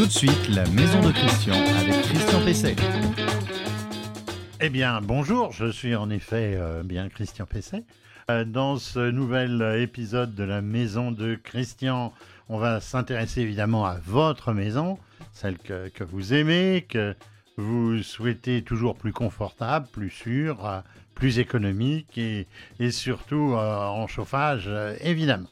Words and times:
Tout 0.00 0.06
de 0.06 0.12
suite, 0.12 0.48
la 0.48 0.64
maison 0.70 1.02
de 1.02 1.12
Christian 1.12 1.52
avec 1.78 1.92
Christian 2.04 2.42
Pesset. 2.42 2.76
Eh 4.58 4.70
bien, 4.70 5.02
bonjour, 5.02 5.52
je 5.52 5.70
suis 5.70 5.94
en 5.94 6.08
effet 6.08 6.54
euh, 6.56 6.82
bien 6.82 7.10
Christian 7.10 7.44
Pesset. 7.44 7.84
Euh, 8.30 8.46
dans 8.46 8.78
ce 8.78 9.10
nouvel 9.10 9.60
épisode 9.78 10.34
de 10.34 10.42
la 10.42 10.62
maison 10.62 11.12
de 11.12 11.34
Christian, 11.34 12.14
on 12.48 12.56
va 12.56 12.80
s'intéresser 12.80 13.42
évidemment 13.42 13.84
à 13.84 13.98
votre 14.02 14.54
maison, 14.54 14.98
celle 15.34 15.58
que, 15.58 16.02
vous 16.02 16.32
aimez, 16.32 16.86
que 16.88 17.14
vous 17.58 18.02
souhaitez 18.02 18.62
toujours 18.62 18.96
plus 18.96 19.12
confortable, 19.12 19.86
plus 19.92 20.08
sûre, 20.08 20.64
euh, 20.64 20.80
plus 21.14 21.38
économique 21.38 22.16
et, 22.16 22.46
et 22.78 22.90
surtout 22.90 23.52
en 23.54 24.06
chauffage, 24.06 24.70
évidemment. 25.02 25.50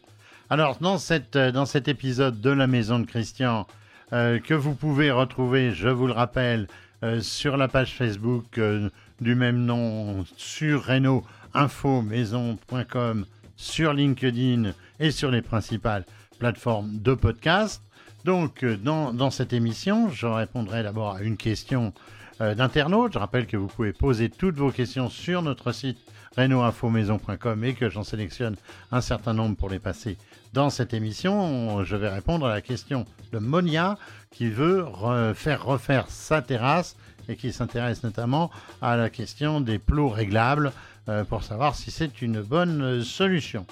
Alors, 0.48 0.78
dans, 0.80 0.96
cette, 0.96 1.36
dans 1.36 1.66
cet 1.66 1.86
épisode 1.88 2.40
de 2.40 2.48
la 2.48 2.66
maison 2.66 2.98
de 2.98 3.04
Christian, 3.04 3.66
euh, 4.12 4.38
que 4.38 4.54
vous 4.54 4.74
pouvez 4.74 5.10
retrouver, 5.10 5.72
je 5.72 5.88
vous 5.88 6.06
le 6.06 6.12
rappelle, 6.12 6.68
euh, 7.02 7.20
sur 7.20 7.56
la 7.56 7.66
page 7.68 7.94
Facebook 7.94 8.58
euh, 8.58 8.90
du 9.20 9.34
même 9.34 9.64
nom, 9.64 10.24
sur 10.36 10.86
Renault-info-maison.com, 10.86 13.26
sur 13.56 13.92
LinkedIn 13.92 14.72
et 14.98 15.10
sur 15.10 15.30
les 15.30 15.42
principales 15.42 16.06
plateformes 16.38 16.98
de 16.98 17.12
podcast. 17.14 17.82
Donc, 18.24 18.64
dans, 18.64 19.12
dans 19.12 19.30
cette 19.30 19.52
émission, 19.52 20.08
je 20.10 20.26
répondrai 20.26 20.82
d'abord 20.82 21.16
à 21.16 21.22
une 21.22 21.36
question 21.36 21.92
euh, 22.40 22.54
d'internaute. 22.54 23.12
Je 23.14 23.18
rappelle 23.18 23.46
que 23.46 23.56
vous 23.56 23.66
pouvez 23.66 23.92
poser 23.92 24.28
toutes 24.28 24.56
vos 24.56 24.70
questions 24.70 25.08
sur 25.10 25.42
notre 25.42 25.72
site 25.72 25.98
renault-info-maison.com 26.36 27.64
et 27.64 27.74
que 27.74 27.88
j'en 27.88 28.04
sélectionne 28.04 28.56
un 28.92 29.00
certain 29.00 29.34
nombre 29.34 29.56
pour 29.56 29.68
les 29.70 29.78
passer 29.78 30.16
dans 30.52 30.70
cette 30.70 30.94
émission. 30.94 31.82
Je 31.84 31.96
vais 31.96 32.08
répondre 32.08 32.46
à 32.46 32.50
la 32.50 32.60
question 32.60 33.04
de 33.32 33.38
Monia 33.38 33.98
qui 34.30 34.48
veut 34.48 34.82
re- 34.82 35.34
faire 35.34 35.64
refaire 35.64 36.06
sa 36.08 36.42
terrasse 36.42 36.96
et 37.28 37.36
qui 37.36 37.52
s'intéresse 37.52 38.02
notamment 38.04 38.50
à 38.80 38.96
la 38.96 39.10
question 39.10 39.60
des 39.60 39.78
plots 39.78 40.08
réglables 40.08 40.72
euh, 41.08 41.24
pour 41.24 41.42
savoir 41.42 41.74
si 41.74 41.90
c'est 41.90 42.22
une 42.22 42.40
bonne 42.42 42.82
euh, 42.82 43.02
solution. 43.02 43.66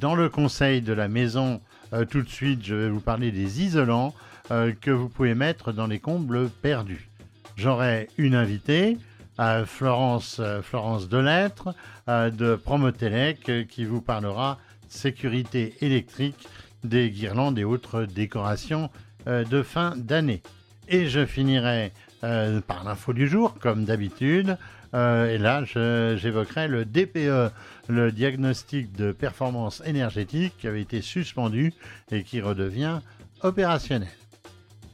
Dans 0.00 0.14
le 0.14 0.30
conseil 0.30 0.80
de 0.80 0.94
la 0.94 1.08
maison, 1.08 1.60
tout 2.08 2.22
de 2.22 2.28
suite, 2.30 2.64
je 2.64 2.74
vais 2.74 2.88
vous 2.88 3.00
parler 3.02 3.30
des 3.30 3.62
isolants 3.62 4.14
que 4.48 4.90
vous 4.90 5.10
pouvez 5.10 5.34
mettre 5.34 5.72
dans 5.72 5.86
les 5.86 5.98
combles 5.98 6.48
perdus. 6.48 7.10
J'aurai 7.56 8.08
une 8.18 8.34
invitée, 8.34 8.98
euh, 9.40 9.64
Florence, 9.64 10.38
euh, 10.40 10.62
Florence 10.62 11.08
Delettre 11.08 11.74
euh, 12.08 12.30
de 12.30 12.56
Promotelec 12.56 13.68
qui 13.68 13.84
vous 13.84 14.00
parlera 14.00 14.58
sécurité 14.88 15.74
électrique 15.80 16.48
des 16.82 17.10
guirlandes 17.10 17.58
et 17.58 17.64
autres 17.64 18.04
décorations 18.04 18.90
de 19.26 19.62
fin 19.62 19.94
d'année. 19.96 20.42
Et 20.86 21.08
je 21.08 21.24
finirai 21.24 21.92
par 22.20 22.84
l'info 22.84 23.14
du 23.14 23.26
jour, 23.26 23.54
comme 23.58 23.86
d'habitude. 23.86 24.58
Et 24.92 25.38
là, 25.38 25.64
j'évoquerai 25.64 26.68
le 26.68 26.84
DPE, 26.84 27.50
le 27.88 28.12
diagnostic 28.12 28.94
de 28.94 29.12
performance 29.12 29.82
énergétique 29.86 30.52
qui 30.58 30.68
avait 30.68 30.82
été 30.82 31.00
suspendu 31.00 31.72
et 32.12 32.22
qui 32.22 32.42
redevient 32.42 32.98
opérationnel. 33.40 34.08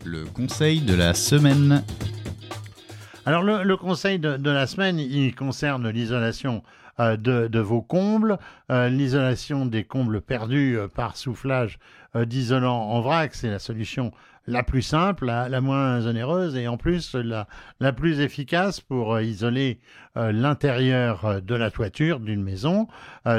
Le 0.04 0.24
conseil 0.26 0.80
de 0.80 0.94
la 0.94 1.12
semaine. 1.12 1.82
Alors 3.26 3.42
le, 3.42 3.76
conseil 3.76 4.18
de, 4.18 4.50
la 4.50 4.66
semaine, 4.66 4.98
il 4.98 5.34
concerne 5.34 5.88
l'isolation 5.90 6.62
euh, 6.98 7.16
de, 7.16 7.60
vos 7.60 7.82
combles, 7.82 8.38
euh, 8.70 8.88
l'isolation 8.88 9.66
des 9.66 9.84
combles 9.84 10.22
perdus 10.22 10.78
euh, 10.78 10.88
par 10.88 11.16
soufflage 11.16 11.78
d'isolant 12.14 12.88
en 12.88 13.00
vrac, 13.02 13.36
c'est 13.36 13.50
la 13.50 13.60
solution 13.60 14.10
la 14.48 14.64
plus 14.64 14.82
simple, 14.82 15.26
la, 15.26 15.60
moins 15.60 16.04
onéreuse 16.06 16.56
et 16.56 16.66
en 16.66 16.76
plus 16.76 17.14
la, 17.14 17.92
plus 17.92 18.18
efficace 18.18 18.80
pour 18.80 19.20
isoler 19.20 19.78
l'intérieur 20.16 21.40
de 21.40 21.54
la 21.54 21.70
toiture 21.70 22.18
d'une 22.18 22.42
maison 22.42 22.88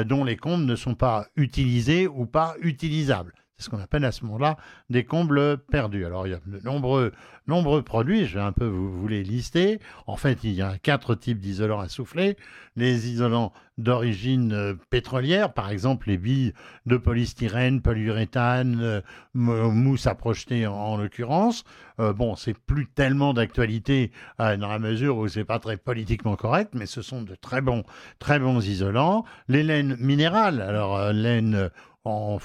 dont 0.06 0.24
les 0.24 0.38
combles 0.38 0.64
ne 0.64 0.74
sont 0.74 0.94
pas 0.94 1.26
utilisés 1.36 2.06
ou 2.06 2.24
pas 2.24 2.54
utilisables. 2.62 3.34
C'est 3.56 3.66
ce 3.66 3.70
qu'on 3.70 3.80
appelle 3.80 4.04
à 4.04 4.12
ce 4.12 4.24
moment-là 4.24 4.56
des 4.90 5.04
combles 5.04 5.58
perdus. 5.58 6.04
Alors 6.04 6.26
il 6.26 6.30
y 6.30 6.34
a 6.34 6.40
de 6.44 6.64
nombreux 6.64 7.12
nombreux 7.46 7.82
produits, 7.82 8.26
je 8.26 8.34
vais 8.38 8.44
un 8.44 8.52
peu 8.52 8.66
vous, 8.66 9.08
les 9.08 9.24
lister. 9.24 9.80
En 10.06 10.16
fait, 10.16 10.44
il 10.44 10.52
y 10.52 10.62
a 10.62 10.78
quatre 10.78 11.14
types 11.14 11.40
d'isolants 11.40 11.80
à 11.80 11.88
souffler. 11.88 12.36
Les 12.76 13.10
isolants 13.10 13.52
d'origine 13.78 14.52
euh, 14.52 14.74
pétrolière, 14.90 15.52
par 15.52 15.70
exemple 15.70 16.08
les 16.08 16.18
billes 16.18 16.52
de 16.86 16.96
polystyrène, 16.96 17.82
polyuréthane, 17.82 18.80
euh, 18.80 19.00
mousse 19.34 20.06
à 20.06 20.14
projeter 20.14 20.66
en, 20.66 20.74
en 20.74 20.96
l'occurrence. 20.96 21.64
Euh, 22.00 22.12
bon, 22.12 22.36
c'est 22.36 22.56
plus 22.56 22.86
tellement 22.86 23.34
d'actualité 23.34 24.12
euh, 24.40 24.56
dans 24.56 24.68
la 24.68 24.78
mesure 24.78 25.16
où 25.18 25.28
c'est 25.28 25.44
pas 25.44 25.58
très 25.58 25.76
politiquement 25.76 26.36
correct, 26.36 26.72
mais 26.74 26.86
ce 26.86 27.02
sont 27.02 27.22
de 27.22 27.34
très 27.34 27.60
bons, 27.60 27.84
très 28.18 28.38
bons 28.38 28.66
isolants. 28.66 29.24
Les 29.48 29.62
laines 29.62 29.96
minérales, 29.98 30.60
alors 30.60 31.12
laine 31.12 31.70
en 32.04 32.38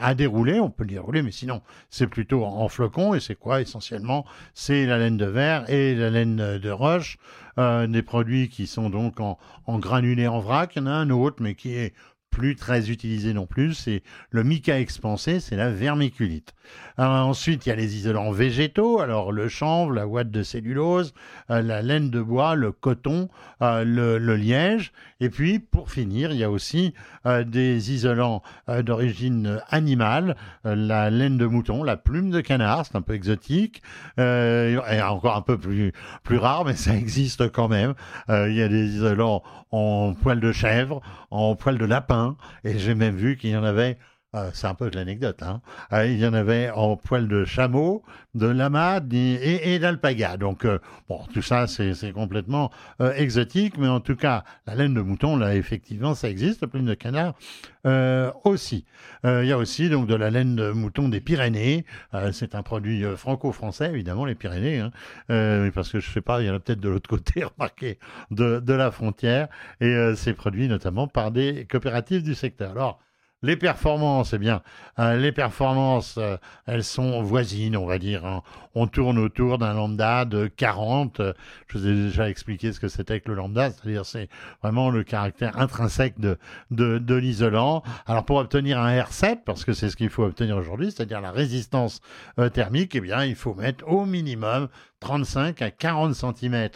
à 0.00 0.14
dérouler, 0.14 0.58
on 0.58 0.70
peut 0.70 0.84
les 0.84 0.94
dérouler, 0.94 1.22
mais 1.22 1.30
sinon 1.30 1.62
c'est 1.88 2.08
plutôt 2.08 2.44
en 2.44 2.68
flocons 2.68 3.14
et 3.14 3.20
c'est 3.20 3.36
quoi 3.36 3.60
essentiellement? 3.60 4.24
C'est 4.54 4.86
la 4.86 4.98
laine 4.98 5.16
de 5.16 5.26
verre 5.26 5.68
et 5.70 5.94
la 5.94 6.10
laine 6.10 6.58
de 6.58 6.70
roche, 6.70 7.18
euh, 7.58 7.86
des 7.86 8.02
produits 8.02 8.48
qui 8.48 8.66
sont 8.66 8.90
donc 8.90 9.20
en, 9.20 9.38
en 9.66 9.78
granulé 9.78 10.26
en 10.26 10.40
vrac. 10.40 10.74
Il 10.74 10.80
y 10.80 10.82
en 10.82 10.86
a 10.86 10.90
un 10.90 11.10
autre, 11.10 11.36
mais 11.40 11.54
qui 11.54 11.74
est 11.74 11.94
plus 12.30 12.56
très 12.56 12.90
utilisé 12.90 13.32
non 13.32 13.46
plus, 13.46 13.74
c'est 13.74 14.02
le 14.30 14.44
mica 14.44 14.78
expansé, 14.78 15.40
c'est 15.40 15.56
la 15.56 15.70
vermiculite. 15.70 16.54
Alors, 16.96 17.26
ensuite, 17.26 17.66
il 17.66 17.70
y 17.70 17.72
a 17.72 17.76
les 17.76 17.96
isolants 17.96 18.30
végétaux, 18.30 19.00
alors 19.00 19.32
le 19.32 19.48
chanvre, 19.48 19.92
la 19.92 20.06
ouate 20.06 20.30
de 20.30 20.42
cellulose, 20.42 21.14
euh, 21.50 21.62
la 21.62 21.82
laine 21.82 22.10
de 22.10 22.20
bois, 22.20 22.54
le 22.54 22.72
coton, 22.72 23.28
euh, 23.62 23.84
le, 23.84 24.36
liège, 24.36 24.92
et 25.20 25.30
puis 25.30 25.58
pour 25.58 25.90
finir, 25.90 26.32
il 26.32 26.38
y 26.38 26.44
a 26.44 26.50
aussi 26.50 26.94
euh, 27.26 27.44
des 27.44 27.92
isolants 27.92 28.42
euh, 28.68 28.82
d'origine 28.82 29.60
animale, 29.68 30.36
euh, 30.66 30.74
la 30.74 31.10
laine 31.10 31.38
de 31.38 31.46
mouton, 31.46 31.82
la 31.82 31.96
plume 31.96 32.30
de 32.30 32.40
canard, 32.40 32.86
c'est 32.86 32.96
un 32.96 33.02
peu 33.02 33.14
exotique, 33.14 33.82
euh, 34.18 34.80
et 34.90 35.02
encore 35.02 35.36
un 35.36 35.42
peu 35.42 35.58
plus, 35.58 35.92
plus 36.22 36.38
rare, 36.38 36.64
mais 36.64 36.74
ça 36.74 36.94
existe 36.94 37.50
quand 37.50 37.68
même. 37.68 37.94
Euh, 38.28 38.48
il 38.48 38.56
y 38.56 38.62
a 38.62 38.68
des 38.68 38.96
isolants 38.96 39.42
en 39.70 40.14
poil 40.14 40.40
de 40.40 40.52
chèvre, 40.52 41.00
en 41.30 41.54
poil 41.54 41.78
de 41.78 41.84
lapin, 41.84 42.17
et 42.64 42.78
j'ai 42.78 42.94
même 42.94 43.16
vu 43.16 43.36
qu'il 43.36 43.50
y 43.50 43.56
en 43.56 43.64
avait 43.64 43.98
euh, 44.34 44.50
c'est 44.52 44.66
un 44.66 44.74
peu 44.74 44.90
de 44.90 44.96
l'anecdote. 44.96 45.42
Hein. 45.42 45.62
Euh, 45.92 46.06
il 46.06 46.18
y 46.18 46.26
en 46.26 46.34
avait 46.34 46.68
en 46.70 46.96
poil 46.96 47.28
de 47.28 47.46
chameau, 47.46 48.02
de 48.34 48.46
lama 48.46 49.00
et, 49.10 49.72
et- 49.74 49.78
d'alpaga. 49.78 50.36
Donc, 50.36 50.66
euh, 50.66 50.78
bon, 51.08 51.20
tout 51.32 51.40
ça, 51.40 51.66
c'est 51.66 52.12
complètement 52.12 52.70
euh, 53.00 53.14
exotique. 53.14 53.78
Mais 53.78 53.88
en 53.88 54.00
tout 54.00 54.16
cas, 54.16 54.44
la 54.66 54.74
laine 54.74 54.92
de 54.92 55.00
mouton, 55.00 55.36
là, 55.36 55.54
effectivement, 55.54 56.14
ça 56.14 56.28
existe. 56.28 56.60
La 56.60 56.68
plume 56.68 56.84
de 56.84 56.92
canard 56.92 57.34
euh, 57.86 58.30
aussi. 58.44 58.84
Il 59.24 59.46
y 59.46 59.52
a 59.52 59.58
aussi 59.58 59.88
donc 59.88 60.06
de 60.06 60.14
la 60.14 60.30
laine 60.30 60.54
de 60.56 60.70
mouton 60.70 61.08
des 61.08 61.20
Pyrénées. 61.20 61.84
C'est 62.32 62.54
un 62.54 62.62
produit 62.62 63.02
franco-français, 63.16 63.90
évidemment, 63.90 64.24
les 64.26 64.34
Pyrénées. 64.34 64.80
Hein. 64.80 64.90
Parce 65.74 65.90
que 65.90 66.00
je 66.00 66.10
sais 66.10 66.20
pas, 66.20 66.40
il 66.42 66.46
y 66.46 66.50
en 66.50 66.54
a 66.54 66.60
peut-être 66.60 66.80
de 66.80 66.88
l'autre 66.88 67.08
côté, 67.08 67.44
remarquez, 67.44 67.98
de, 68.30 68.60
de 68.60 68.72
la 68.74 68.90
frontière. 68.90 69.48
Et 69.80 70.12
c'est 70.16 70.34
produit 70.34 70.68
notamment 70.68 71.06
par 71.08 71.30
des 71.30 71.66
coopératives 71.70 72.22
du 72.22 72.34
secteur. 72.34 72.72
Alors, 72.72 73.00
les 73.42 73.56
performances, 73.56 74.32
eh 74.32 74.38
bien, 74.38 74.62
euh, 74.98 75.16
les 75.16 75.30
performances, 75.30 76.16
euh, 76.18 76.36
elles 76.66 76.82
sont 76.82 77.22
voisines, 77.22 77.76
on 77.76 77.86
va 77.86 77.98
dire. 77.98 78.24
hein. 78.26 78.42
On 78.74 78.86
tourne 78.86 79.18
autour 79.18 79.58
d'un 79.58 79.74
lambda 79.74 80.24
de 80.24 80.46
40. 80.48 81.20
Euh, 81.20 81.32
Je 81.68 81.78
vous 81.78 81.86
ai 81.86 81.94
déjà 81.94 82.28
expliqué 82.28 82.72
ce 82.72 82.80
que 82.80 82.88
c'était 82.88 83.20
que 83.20 83.28
le 83.28 83.36
lambda, 83.36 83.70
c'est-à-dire 83.70 84.04
c'est 84.04 84.28
vraiment 84.62 84.90
le 84.90 85.04
caractère 85.04 85.58
intrinsèque 85.58 86.18
de 86.18 86.38
l'isolant. 87.14 87.82
Alors 88.06 88.24
pour 88.24 88.38
obtenir 88.38 88.78
un 88.80 88.98
R7, 88.98 89.38
parce 89.44 89.64
que 89.64 89.72
c'est 89.72 89.88
ce 89.90 89.96
qu'il 89.96 90.10
faut 90.10 90.24
obtenir 90.24 90.56
aujourd'hui, 90.56 90.90
c'est-à-dire 90.90 91.20
la 91.20 91.30
résistance 91.30 92.00
euh, 92.38 92.48
thermique, 92.48 92.94
eh 92.96 93.00
bien, 93.00 93.24
il 93.24 93.36
faut 93.36 93.54
mettre 93.54 93.86
au 93.88 94.04
minimum 94.04 94.68
35 95.00 95.62
à 95.62 95.70
40 95.70 96.14
cm 96.14 96.68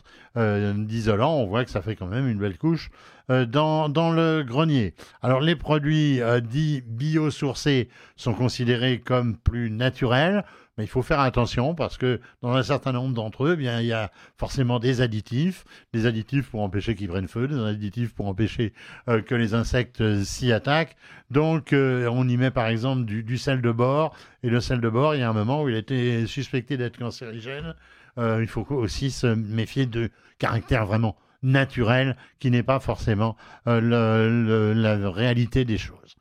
d'isolant. 0.86 1.34
On 1.34 1.46
voit 1.46 1.64
que 1.64 1.70
ça 1.70 1.82
fait 1.82 1.96
quand 1.96 2.06
même 2.06 2.28
une 2.28 2.38
belle 2.38 2.58
couche 2.58 2.90
euh, 3.30 3.46
dans, 3.46 3.88
dans 3.88 4.10
le 4.10 4.42
grenier. 4.42 4.94
Alors 5.22 5.40
les 5.40 5.56
produits 5.56 6.20
euh, 6.20 6.40
dits 6.40 6.82
biosourcés 6.86 7.88
sont 8.16 8.34
considérés 8.34 9.00
comme 9.00 9.36
plus 9.36 9.70
naturels, 9.70 10.44
mais 10.76 10.84
il 10.84 10.88
faut 10.88 11.02
faire 11.02 11.20
attention 11.20 11.74
parce 11.74 11.98
que 11.98 12.20
dans 12.40 12.52
un 12.52 12.62
certain 12.62 12.92
nombre 12.92 13.14
d'entre 13.14 13.44
eux, 13.44 13.52
eh 13.52 13.56
bien, 13.56 13.80
il 13.80 13.86
y 13.86 13.92
a 13.92 14.10
forcément 14.38 14.78
des 14.78 15.02
additifs, 15.02 15.64
des 15.92 16.06
additifs 16.06 16.50
pour 16.50 16.62
empêcher 16.62 16.94
qu'ils 16.94 17.08
prennent 17.08 17.28
feu, 17.28 17.46
des 17.46 17.60
additifs 17.60 18.14
pour 18.14 18.26
empêcher 18.26 18.72
euh, 19.08 19.20
que 19.20 19.34
les 19.34 19.52
insectes 19.54 20.00
euh, 20.00 20.24
s'y 20.24 20.50
attaquent. 20.50 20.96
Donc 21.30 21.72
euh, 21.72 22.08
on 22.10 22.26
y 22.26 22.36
met 22.36 22.50
par 22.50 22.68
exemple 22.68 23.04
du, 23.04 23.22
du 23.22 23.36
sel 23.36 23.60
de 23.60 23.70
bord, 23.70 24.16
et 24.42 24.48
le 24.48 24.60
sel 24.60 24.80
de 24.80 24.88
bord, 24.88 25.14
il 25.14 25.20
y 25.20 25.22
a 25.22 25.28
un 25.28 25.34
moment 25.34 25.62
où 25.62 25.68
il 25.68 25.76
été 25.76 26.26
suspecté 26.26 26.76
d'être 26.76 26.98
cancérigène. 26.98 27.74
Euh, 28.18 28.40
il 28.42 28.48
faut 28.48 28.66
aussi 28.70 29.10
se 29.10 29.26
méfier 29.26 29.86
de 29.86 30.10
caractère 30.38 30.86
vraiment 30.86 31.16
naturel 31.42 32.16
qui 32.38 32.50
n'est 32.50 32.62
pas 32.62 32.80
forcément 32.80 33.36
euh, 33.66 34.74
la 34.74 35.10
réalité 35.10 35.64
des 35.64 35.78
choses. 35.78 36.16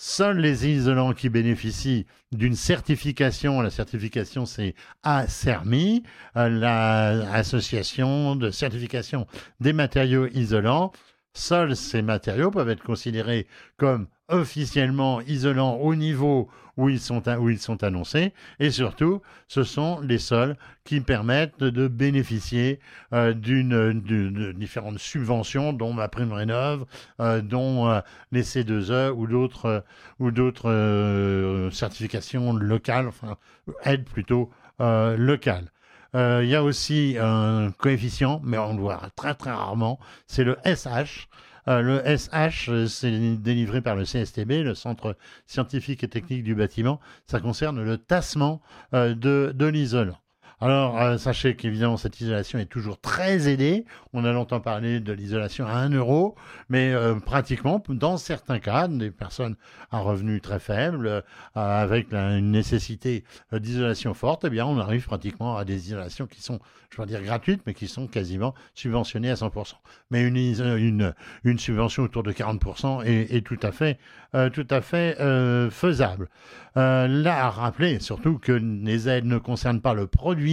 Seuls 0.00 0.38
les 0.38 0.68
isolants 0.68 1.12
qui 1.12 1.28
bénéficient 1.28 2.06
d'une 2.30 2.54
certification, 2.54 3.60
la 3.60 3.70
certification 3.70 4.46
c'est 4.46 4.76
ACERMI, 5.02 6.04
euh, 6.36 6.48
l'association 6.48 8.36
de 8.36 8.52
certification 8.52 9.26
des 9.58 9.72
matériaux 9.72 10.28
isolants, 10.28 10.92
seuls 11.34 11.74
ces 11.74 12.02
matériaux 12.02 12.52
peuvent 12.52 12.68
être 12.68 12.84
considérés 12.84 13.48
comme 13.76 14.06
officiellement 14.28 15.20
isolants 15.22 15.74
au 15.78 15.96
niveau 15.96 16.48
où 16.78 16.88
ils 16.88 17.00
sont, 17.00 17.22
où 17.38 17.50
ils 17.50 17.58
sont 17.58 17.82
annoncés. 17.84 18.32
Et 18.60 18.70
surtout, 18.70 19.20
ce 19.48 19.64
sont 19.64 20.00
les 20.00 20.18
seuls 20.18 20.56
qui 20.84 21.00
permettent 21.00 21.58
de 21.58 21.88
bénéficier 21.88 22.78
euh, 23.12 23.34
d'une 23.34 24.00
de, 24.00 24.52
différentes 24.52 24.98
subventions, 24.98 25.74
dont 25.74 25.92
ma 25.92 26.08
prime 26.08 26.32
rénov, 26.32 26.86
euh, 27.20 27.42
dont 27.42 27.90
euh, 27.90 28.00
les 28.32 28.44
C2E 28.44 29.10
ou 29.10 29.26
d'autres 29.26 29.84
ou 30.20 30.30
d'autres 30.30 31.68
certifications 31.72 32.54
locales, 32.54 33.08
enfin 33.08 33.36
aides 33.84 34.04
plutôt 34.04 34.50
locales. 34.78 35.70
Il 36.14 36.46
y 36.46 36.54
a 36.54 36.62
aussi 36.62 37.16
un 37.20 37.70
coefficient, 37.76 38.40
mais 38.44 38.56
on 38.56 38.74
le 38.74 38.80
voit 38.80 39.00
très 39.16 39.34
très 39.34 39.50
rarement, 39.50 39.98
c'est 40.26 40.44
le 40.44 40.56
SH. 40.64 41.28
Euh, 41.68 41.82
le 41.82 42.16
SH, 42.16 42.70
euh, 42.70 42.86
c'est 42.86 43.10
délivré 43.36 43.82
par 43.82 43.94
le 43.94 44.04
CSTB, 44.04 44.62
le 44.64 44.74
Centre 44.74 45.16
scientifique 45.46 46.02
et 46.02 46.08
technique 46.08 46.42
du 46.42 46.54
bâtiment. 46.54 46.98
Ça 47.26 47.40
concerne 47.40 47.82
le 47.82 47.98
tassement 47.98 48.62
euh, 48.94 49.14
de, 49.14 49.52
de. 49.54 49.68
Alors, 50.60 51.00
euh, 51.00 51.18
sachez 51.18 51.54
qu'évidemment, 51.54 51.96
cette 51.96 52.20
isolation 52.20 52.58
est 52.58 52.66
toujours 52.66 53.00
très 53.00 53.48
aidée. 53.48 53.84
On 54.12 54.24
a 54.24 54.32
longtemps 54.32 54.58
parlé 54.58 54.98
de 54.98 55.12
l'isolation 55.12 55.64
à 55.68 55.74
1 55.74 55.90
euro, 55.90 56.34
mais 56.68 56.92
euh, 56.92 57.14
pratiquement, 57.14 57.80
dans 57.88 58.16
certains 58.16 58.58
cas, 58.58 58.88
des 58.88 59.12
personnes 59.12 59.54
à 59.92 60.00
revenus 60.00 60.42
très 60.42 60.58
faibles, 60.58 61.06
euh, 61.06 61.22
avec 61.54 62.12
une 62.12 62.50
nécessité 62.50 63.22
d'isolation 63.52 64.14
forte, 64.14 64.46
eh 64.46 64.50
bien, 64.50 64.66
on 64.66 64.78
arrive 64.78 65.06
pratiquement 65.06 65.56
à 65.56 65.64
des 65.64 65.86
isolations 65.86 66.26
qui 66.26 66.42
sont, 66.42 66.58
je 66.90 67.00
vais 67.00 67.06
dire 67.06 67.22
gratuites, 67.22 67.62
mais 67.64 67.74
qui 67.74 67.86
sont 67.86 68.08
quasiment 68.08 68.52
subventionnées 68.74 69.30
à 69.30 69.34
100%. 69.34 69.74
Mais 70.10 70.26
une, 70.26 71.14
subvention 71.58 72.02
autour 72.02 72.24
de 72.24 72.32
40% 72.32 73.04
est, 73.04 73.36
est, 73.36 73.42
tout 73.42 73.60
à 73.62 73.70
fait, 73.70 73.98
tout 74.52 74.66
à 74.70 74.80
fait 74.80 75.16
faisable. 75.70 76.28
là, 76.74 77.46
à 77.46 77.50
rappeler 77.50 78.00
surtout 78.00 78.38
que 78.38 78.52
les 78.52 79.08
aides 79.08 79.24
ne 79.24 79.38
concernent 79.38 79.80
pas 79.80 79.94
le 79.94 80.06
produit 80.06 80.47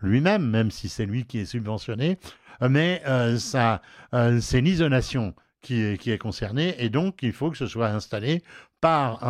lui-même, 0.00 0.48
même 0.48 0.70
si 0.70 0.88
c'est 0.88 1.06
lui 1.06 1.24
qui 1.24 1.38
est 1.38 1.44
subventionné, 1.44 2.18
mais 2.60 3.02
euh, 3.06 3.38
ça, 3.38 3.82
euh, 4.14 4.40
c'est 4.40 4.60
l'isolation 4.60 5.34
qui 5.60 5.82
est, 5.82 6.00
qui 6.00 6.10
est 6.10 6.18
concernée 6.18 6.74
et 6.78 6.88
donc 6.88 7.22
il 7.22 7.32
faut 7.32 7.50
que 7.50 7.58
ce 7.58 7.66
soit 7.66 7.88
installé 7.88 8.42
par 8.80 9.24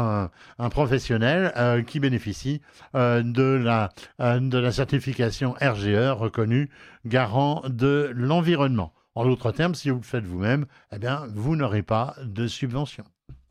un, 0.58 0.68
professionnel 0.68 1.52
euh, 1.56 1.82
qui 1.82 2.00
bénéficie 2.00 2.60
de, 2.94 3.62
la, 3.62 4.72
certification 4.72 5.54
RGE 5.60 6.10
reconnue 6.10 6.68
garant 7.06 7.62
de 7.68 8.10
l'environnement. 8.14 8.92
En 9.14 9.24
d'autres 9.24 9.52
termes, 9.52 9.74
si 9.74 9.88
vous 9.88 9.96
le 9.96 10.02
faites 10.02 10.26
vous-même, 10.26 10.66
eh 10.92 10.98
bien, 10.98 11.22
vous 11.32 11.56
n'aurez 11.56 11.82
pas 11.82 12.16
de 12.22 12.46
subvention. 12.46 13.04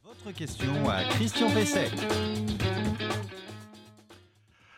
Votre 0.03 0.37
question 0.37 0.89
à 0.89 1.03
Christian 1.05 1.49
Pesset. 1.49 1.91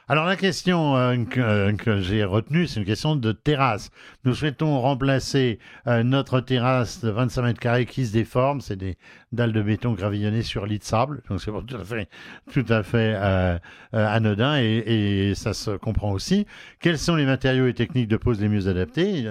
Alors 0.09 0.25
la 0.25 0.37
question 0.37 0.95
euh, 0.95 1.17
euh, 1.35 1.73
que, 1.73 1.99
j'ai 1.99 2.23
retenue, 2.23 2.65
c'est 2.65 2.79
une 2.79 2.85
question 2.85 3.17
de 3.17 3.33
terrasse. 3.33 3.91
Nous 4.23 4.33
souhaitons 4.33 4.79
remplacer 4.79 5.59
euh, 5.85 6.01
notre 6.01 6.39
terrasse 6.39 7.03
de 7.03 7.09
25 7.09 7.41
mètres 7.41 7.59
carrés 7.59 7.85
qui 7.85 8.05
se 8.05 8.13
déforme. 8.13 8.61
C'est 8.61 8.77
des 8.77 8.97
dalles 9.33 9.51
de 9.51 9.61
béton 9.61 9.91
gravillonnées 9.91 10.43
sur 10.43 10.65
lit 10.65 10.79
de 10.79 10.85
sable. 10.85 11.23
Donc 11.29 11.41
c'est 11.41 11.51
tout 11.51 11.75
à 11.75 11.83
fait, 11.83 12.07
tout 12.53 12.65
à 12.69 12.83
fait 12.83 13.15
anodin 13.91 14.57
et, 14.61 14.77
et, 15.29 15.35
ça 15.35 15.53
se 15.53 15.71
comprend 15.71 16.13
aussi. 16.13 16.47
Quels 16.79 16.97
sont 16.97 17.17
les 17.17 17.25
matériaux 17.25 17.67
et 17.67 17.73
techniques 17.73 18.07
de 18.07 18.15
pose 18.15 18.39
les 18.39 18.47
mieux 18.47 18.69
adaptés? 18.69 19.25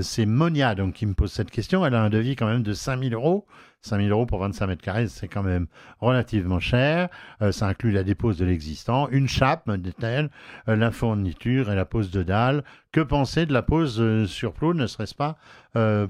C'est 0.00 0.24
Monia 0.24 0.74
donc 0.74 0.94
qui 0.94 1.04
me 1.04 1.12
pose 1.12 1.30
cette 1.30 1.50
question. 1.50 1.84
Elle 1.84 1.94
a 1.94 2.02
un 2.02 2.08
devis 2.10 2.36
quand 2.36 2.46
même 2.46 2.62
de 2.62 2.72
5000 2.72 3.12
euros. 3.12 3.46
5000 3.82 4.10
euros 4.10 4.26
pour 4.26 4.40
25 4.40 4.66
mètres 4.66 4.82
carrés, 4.82 5.08
c'est 5.08 5.28
quand 5.28 5.42
même 5.42 5.66
relativement 6.00 6.60
cher. 6.60 7.08
Euh, 7.40 7.50
ça 7.52 7.66
inclut 7.66 7.92
la 7.92 8.02
dépose 8.02 8.36
de 8.36 8.44
l'existant, 8.44 9.08
une 9.08 9.28
chape, 9.28 9.66
me 9.66 9.76
dit-elle, 9.76 10.30
euh, 10.68 10.76
la 10.76 10.90
fourniture 10.90 11.70
et 11.70 11.74
la 11.74 11.84
pose 11.84 12.10
de 12.10 12.22
dalles. 12.22 12.62
Que 12.92 13.00
penser 13.00 13.46
de 13.46 13.52
la 13.52 13.62
pose 13.62 14.00
euh, 14.00 14.26
sur 14.26 14.52
plot 14.52 14.74
Ne 14.74 14.86
serait-ce 14.86 15.14
pas 15.14 15.36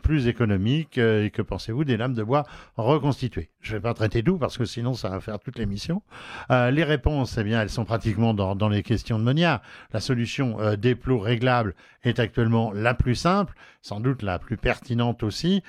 plus 0.02 0.26
économique 0.26 0.96
Et 0.96 1.30
que 1.30 1.42
pensez-vous 1.42 1.84
des 1.84 1.98
lames 1.98 2.14
de 2.14 2.22
bois 2.22 2.44
reconstituées? 2.78 3.50
Je 3.60 3.72
ne 3.72 3.76
vais 3.76 3.82
pas 3.82 3.92
traiter 3.92 4.22
tout 4.22 4.38
parce 4.38 4.56
que 4.56 4.64
sinon 4.64 4.94
ça 4.94 5.10
va 5.10 5.20
faire 5.20 5.38
toute 5.38 5.58
l'émission. 5.58 6.00
les 6.48 6.82
réponses, 6.82 7.36
eh 7.36 7.44
bien, 7.44 7.60
elles 7.60 7.68
sont 7.68 7.84
pratiquement 7.84 8.32
dans, 8.32 8.68
les 8.70 8.82
questions 8.82 9.18
de 9.18 9.24
Monia. 9.24 9.60
La 9.92 10.00
solution 10.00 10.56
des 10.78 10.94
plots 10.94 11.18
réglables 11.18 11.74
est 12.04 12.18
actuellement 12.20 12.72
la 12.72 12.94
plus 12.94 13.16
simple, 13.16 13.52
sans 13.82 14.00
doute 14.00 14.22
la 14.22 14.38
plus 14.38 14.56
pertinente 14.56 15.22
aussi, 15.22 15.62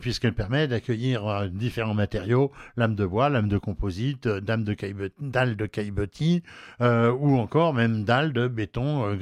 puisqu'elle 0.00 0.32
permet 0.32 0.66
d'accueillir 0.66 1.50
différents 1.50 1.92
matériaux, 1.92 2.50
lames 2.78 2.94
de 2.94 3.04
bois, 3.04 3.28
lames 3.28 3.48
de 3.48 3.58
composite, 3.58 4.26
euh, 4.26 4.40
de 4.40 5.10
dalles 5.20 5.56
de 5.56 5.66
caillebotis, 5.66 6.42
euh, 6.80 7.12
ou 7.12 7.38
encore 7.38 7.74
même 7.74 8.04
dalles 8.04 8.32
de 8.32 8.48
béton 8.48 9.14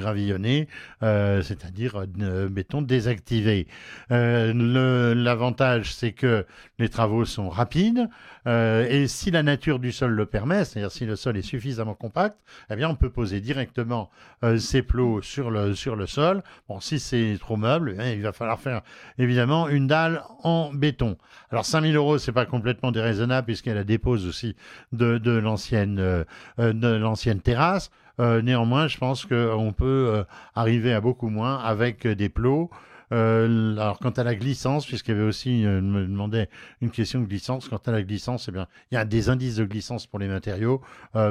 euh, 1.17 1.43
c'est-à-dire 1.43 2.05
béton 2.51 2.83
désactivé. 2.83 3.67
L'avantage, 4.11 5.95
c'est 5.95 6.13
que 6.13 6.47
les 6.79 6.89
travaux 6.89 7.25
sont 7.25 7.49
rapides, 7.49 8.09
et 8.47 9.07
si 9.09 9.31
la 9.31 9.43
nature 9.43 9.79
du 9.79 9.93
sol 9.93 10.13
le 10.13 10.27
permet, 10.27 10.65
c'est-à-dire 10.65 10.93
si 10.93 11.05
le 11.07 11.17
sol 11.17 11.37
est 11.37 11.43
suffisamment 11.43 11.95
compact, 11.95 12.37
eh 12.71 12.77
bien 12.77 12.89
on 12.89 12.95
peut 12.95 13.11
poser 13.11 13.41
directement 13.41 14.11
ces 14.59 14.83
plots 14.83 15.23
sur 15.23 15.51
le, 15.51 15.75
sur 15.75 15.97
le 15.97 16.07
sol. 16.07 16.43
Bon, 16.69 16.81
si 16.81 17.01
c'est 17.01 17.37
trop 17.41 17.57
meuble, 17.57 17.97
eh 18.01 18.13
il 18.13 18.23
va 18.23 18.33
falloir 18.33 18.61
faire 18.61 18.83
évidemment 19.19 19.69
une 19.69 19.87
dalle 19.87 20.23
en 20.43 20.73
béton. 20.73 21.17
Alors 21.51 21.65
5000 21.65 21.97
euros, 21.97 22.19
c'est 22.19 22.33
pas 22.33 22.47
complètement 22.47 22.93
déraisonnable 22.93 23.47
puisqu'elle 23.47 23.85
dépose 23.85 24.27
aussi 24.27 24.57
de, 24.93 25.21
euh, 25.25 26.25
euh, 26.59 26.73
de 26.73 26.89
l'ancienne 26.89 27.41
terrasse. 27.41 27.91
Euh, 28.21 28.43
néanmoins, 28.43 28.89
je 28.89 28.99
pense 28.99 29.27
qu'on 29.27 29.73
peut 29.77 30.25
arriver 30.55 30.93
à 30.93 31.01
beaucoup 31.01 31.29
moins 31.29 31.59
avec 31.59 32.07
des 32.07 32.29
plots. 32.29 32.71
alors, 33.11 33.99
quant 33.99 34.11
à 34.11 34.25
la 34.25 34.35
glissance, 34.35 34.87
puisqu'il 34.87 35.13
y 35.13 35.19
avait 35.19 35.27
aussi, 35.27 35.63
une 35.63 36.91
question 36.93 37.21
de 37.21 37.27
glissance, 37.27 37.69
quant 37.69 37.81
à 37.85 37.93
la 37.93 38.03
glissance, 38.03 38.49
eh 38.49 38.53
bien, 38.53 38.67
il 38.91 38.95
y 38.95 38.99
a 38.99 39.05
des 39.05 39.29
indices 39.29 39.57
de 39.57 39.65
glissance 39.65 40.07
pour 40.07 40.19
les 40.19 40.29
matériaux. 40.29 40.81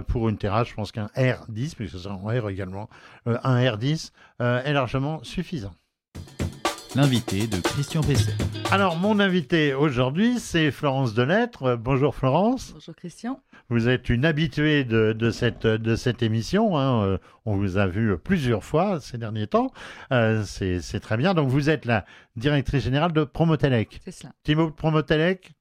pour 0.07 0.29
une 0.29 0.37
terrasse, 0.37 0.69
je 0.69 0.75
pense 0.75 0.91
qu'un 0.91 1.09
R10, 1.17 1.75
puisque 1.75 1.99
c'est 1.99 2.07
en 2.07 2.25
R 2.27 2.49
également, 2.49 2.89
un 3.25 3.57
R10 3.61 4.11
est 4.39 4.73
largement 4.73 5.23
suffisant 5.23 5.73
l'invité 6.95 7.47
de 7.47 7.57
Christian 7.57 8.01
Pesset. 8.01 8.33
Alors, 8.71 8.95
mon 8.95 9.19
invité 9.19 9.73
aujourd'hui, 9.73 10.39
c'est 10.39 10.71
Florence 10.71 11.13
Delettre. 11.13 11.77
Bonjour 11.77 12.15
Florence. 12.15 12.71
Bonjour 12.73 12.95
Christian. 12.95 13.41
Vous 13.69 13.89
êtes 13.89 14.09
une 14.09 14.23
habituée 14.23 14.85
de, 14.85 15.29
cette, 15.29 15.67
de 15.67 15.95
cette 15.95 16.23
émission. 16.23 16.77
Hein. 16.77 17.03
Euh, 17.03 17.17
on 17.45 17.57
vous 17.57 17.77
a 17.77 17.87
vu 17.87 18.17
plusieurs 18.17 18.63
fois 18.63 19.01
ces 19.01 19.17
derniers 19.17 19.47
temps. 19.47 19.71
Euh, 20.13 20.43
c'est 20.45 20.99
très 21.01 21.17
bien. 21.17 21.33
Donc, 21.33 21.49
vous 21.49 21.69
êtes 21.69 21.85
la 21.85 22.05
directrice 22.37 22.83
générale 22.83 23.11
de 23.11 23.25
Promotelec. 23.25 23.99
C'est 24.05 24.11
cela. 24.11 24.31
Timo 24.43 24.71
Promotelec? 24.71 25.53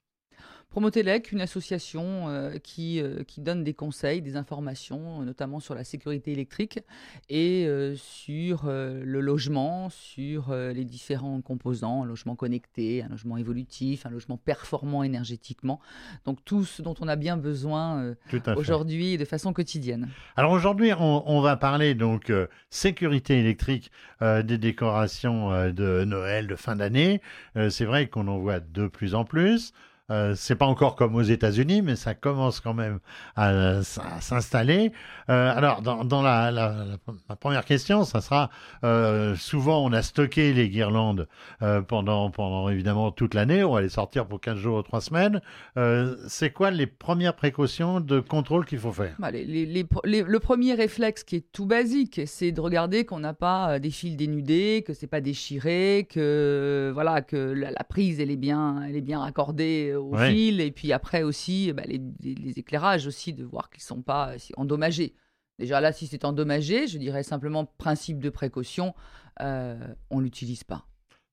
Promotelec, 0.74 1.30
une 1.30 1.40
association 1.40 2.28
euh, 2.28 2.58
qui, 2.58 3.00
euh, 3.00 3.22
qui 3.22 3.40
donne 3.40 3.62
des 3.62 3.74
conseils, 3.74 4.20
des 4.20 4.34
informations, 4.34 5.22
notamment 5.22 5.60
sur 5.60 5.76
la 5.76 5.84
sécurité 5.84 6.32
électrique 6.32 6.80
et 7.28 7.64
euh, 7.68 7.94
sur 7.94 8.64
le 8.64 9.20
logement, 9.20 9.88
sur 9.88 10.52
les 10.52 10.84
différents 10.84 11.40
composants, 11.42 12.02
un 12.02 12.06
logement 12.06 12.34
connecté, 12.34 13.04
un 13.04 13.08
logement 13.08 13.36
évolutif, 13.36 14.04
un 14.04 14.10
logement 14.10 14.36
performant 14.36 15.04
énergétiquement. 15.04 15.78
Donc 16.24 16.44
tout 16.44 16.64
ce 16.64 16.82
dont 16.82 16.96
on 17.00 17.06
a 17.06 17.14
bien 17.14 17.36
besoin 17.36 18.16
aujourd'hui 18.56 19.16
de 19.16 19.24
façon 19.24 19.52
quotidienne. 19.52 20.08
Alors 20.34 20.50
aujourd'hui, 20.50 20.92
on, 20.92 21.22
on, 21.30 21.40
va 21.40 21.56
parler 21.56 21.94
donc 21.94 22.32
sécurité 22.68 23.38
électrique 23.38 23.92
des 24.20 24.58
décorations 24.58 25.50
de 25.70 26.04
Noël, 26.04 26.48
de 26.48 26.56
fin 26.56 26.74
d'année. 26.74 27.20
C'est 27.68 27.84
vrai 27.84 28.08
qu'on 28.08 28.26
en 28.26 28.38
voit 28.38 28.58
de 28.58 28.88
plus 28.88 29.14
en 29.14 29.24
plus. 29.24 29.72
Euh, 30.10 30.34
c'est 30.36 30.56
pas 30.56 30.66
encore 30.66 30.96
comme 30.96 31.14
aux 31.14 31.22
États-Unis, 31.22 31.80
mais 31.80 31.96
ça 31.96 32.14
commence 32.14 32.60
quand 32.60 32.74
même 32.74 32.98
à, 33.36 33.82
s'installer. 33.82 34.92
Euh, 35.30 35.52
alors, 35.56 35.80
dans, 35.80 36.22
la, 36.22 36.50
la, 36.50 37.36
première 37.36 37.64
question, 37.64 38.04
ça 38.04 38.20
sera 38.20 38.50
euh, 38.84 39.34
souvent 39.36 39.82
on 39.82 39.92
a 39.92 40.02
stocké 40.02 40.52
les 40.52 40.68
guirlandes 40.68 41.26
pendant, 41.88 42.30
pendant 42.30 42.68
évidemment 42.68 43.12
toute 43.12 43.32
l'année. 43.32 43.64
On 43.64 43.72
va 43.72 43.80
les 43.80 43.88
sortir 43.88 44.26
pour 44.26 44.40
15 44.40 44.58
jours 44.58 44.78
ou 44.78 44.82
3 44.82 45.00
semaines. 45.00 45.40
c'est 46.28 46.50
quoi 46.50 46.70
les 46.70 46.86
premières 46.86 47.34
précautions 47.34 48.00
de 48.00 48.20
contrôle 48.20 48.66
qu'il 48.66 48.78
faut 48.78 48.92
faire? 48.92 49.14
Bah, 49.18 49.30
Le 49.32 50.38
premier 50.38 50.74
réflexe 50.74 51.24
qui 51.24 51.36
est 51.36 51.52
tout 51.52 51.66
basique, 51.66 52.20
c'est 52.26 52.52
de 52.52 52.60
regarder 52.60 53.06
qu'on 53.06 53.20
n'a 53.20 53.34
pas 53.34 53.78
des 53.78 53.90
fils 53.90 54.16
dénudés, 54.16 54.84
que 54.86 54.92
c'est 54.92 55.06
pas 55.06 55.22
déchiré, 55.22 56.06
que 56.10 56.90
voilà 56.92 57.22
que 57.22 57.36
la, 57.36 57.72
prise 57.84 58.20
elle 58.20 58.30
est 58.30 58.36
bien, 58.36 58.82
elle 58.86 58.96
est 58.96 59.00
bien 59.00 59.20
raccordée 59.20 59.93
euh, 59.93 59.93
au 59.94 60.14
Ouais. 60.16 60.30
fil, 60.32 60.60
et 60.60 60.70
puis 60.70 60.92
après 60.92 61.22
aussi 61.22 61.72
bah, 61.72 61.82
les, 61.86 62.00
les- 62.20 62.34
les 62.34 62.58
éclairages 62.58 63.06
aussi, 63.06 63.32
de 63.32 63.44
voir 63.44 63.70
qu'ils 63.70 63.80
ne 63.82 63.86
sont 63.86 64.02
pas 64.02 64.30
euh, 64.34 64.38
endommagés. 64.56 65.14
Déjà 65.58 65.80
là, 65.80 65.92
si 65.92 66.06
c'est 66.06 66.24
endommagé, 66.24 66.86
je 66.88 66.98
dirais 66.98 67.22
simplement 67.22 67.64
principe 67.64 68.18
de 68.18 68.28
précaution, 68.30 68.94
euh, 69.40 69.76
on 70.10 70.20
l'utilise 70.20 70.64
pas. 70.64 70.86